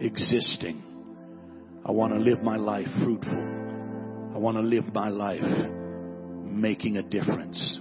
existing. 0.00 0.82
I 1.84 1.92
want 1.92 2.12
to 2.14 2.18
live 2.18 2.42
my 2.42 2.56
life 2.56 2.88
fruitful. 3.04 4.32
I 4.34 4.38
want 4.38 4.56
to 4.56 4.62
live 4.62 4.92
my 4.92 5.08
life 5.08 5.44
making 6.44 6.96
a 6.96 7.02
difference. 7.02 7.80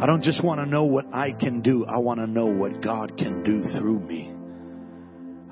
I 0.00 0.06
don't 0.06 0.22
just 0.22 0.42
want 0.42 0.60
to 0.60 0.66
know 0.66 0.84
what 0.84 1.04
I 1.12 1.32
can 1.32 1.60
do. 1.60 1.84
I 1.84 1.98
want 1.98 2.20
to 2.20 2.26
know 2.26 2.46
what 2.46 2.80
God 2.80 3.18
can 3.18 3.42
do 3.42 3.62
through 3.78 4.00
me. 4.00 4.32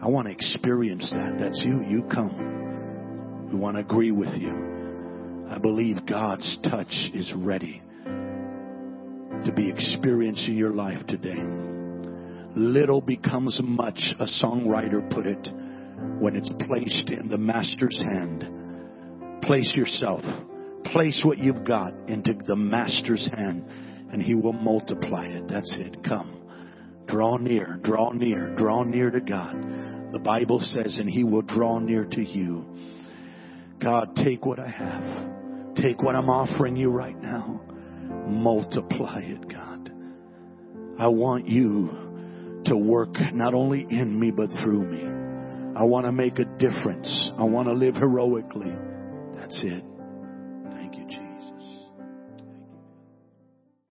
I 0.02 0.08
want 0.08 0.26
to 0.26 0.32
experience 0.32 1.10
that. 1.10 1.36
That's 1.38 1.60
you. 1.62 1.84
You 1.86 2.04
come. 2.10 3.50
We 3.52 3.58
want 3.58 3.76
to 3.76 3.82
agree 3.82 4.10
with 4.10 4.32
you. 4.38 5.46
I 5.50 5.58
believe 5.58 6.06
God's 6.06 6.58
touch 6.62 7.10
is 7.12 7.30
ready 7.36 7.82
to 8.06 9.52
be 9.54 9.68
experienced 9.68 10.48
in 10.48 10.56
your 10.56 10.72
life 10.72 11.06
today. 11.06 11.42
Little 12.56 13.02
becomes 13.02 13.60
much, 13.62 14.00
a 14.18 14.24
songwriter 14.42 15.10
put 15.10 15.26
it, 15.26 15.46
when 16.20 16.36
it's 16.36 16.50
placed 16.66 17.10
in 17.10 17.28
the 17.28 17.36
Master's 17.36 17.98
hand. 17.98 18.46
Place 19.42 19.70
yourself, 19.76 20.22
place 20.86 21.20
what 21.22 21.36
you've 21.36 21.64
got 21.64 21.92
into 22.08 22.32
the 22.46 22.56
Master's 22.56 23.28
hand 23.36 23.66
and 24.12 24.22
He 24.22 24.34
will 24.34 24.52
multiply 24.52 25.26
it. 25.26 25.48
That's 25.48 25.76
it. 25.78 26.02
Come. 26.04 26.34
Draw 27.06 27.38
near, 27.38 27.78
draw 27.82 28.12
near, 28.12 28.54
draw 28.56 28.82
near 28.82 29.10
to 29.10 29.20
God. 29.20 30.12
The 30.12 30.18
Bible 30.18 30.60
says, 30.60 30.98
and 30.98 31.08
He 31.08 31.24
will 31.24 31.42
draw 31.42 31.78
near 31.78 32.04
to 32.04 32.22
you. 32.22 32.64
God, 33.80 34.16
take 34.16 34.44
what 34.44 34.58
I 34.58 34.68
have. 34.68 35.74
Take 35.76 36.02
what 36.02 36.16
I'm 36.16 36.28
offering 36.28 36.76
you 36.76 36.90
right 36.90 37.20
now. 37.20 37.60
Multiply 38.26 39.20
it, 39.22 39.48
God. 39.48 39.92
I 40.98 41.08
want 41.08 41.46
you 41.48 42.62
to 42.66 42.76
work 42.76 43.14
not 43.32 43.54
only 43.54 43.86
in 43.88 44.18
me, 44.18 44.30
but 44.30 44.50
through 44.62 44.84
me. 44.84 45.04
I 45.78 45.84
want 45.84 46.06
to 46.06 46.12
make 46.12 46.38
a 46.38 46.44
difference. 46.44 47.30
I 47.38 47.44
want 47.44 47.68
to 47.68 47.74
live 47.74 47.94
heroically. 47.94 48.74
That's 49.36 49.58
it. 49.62 49.84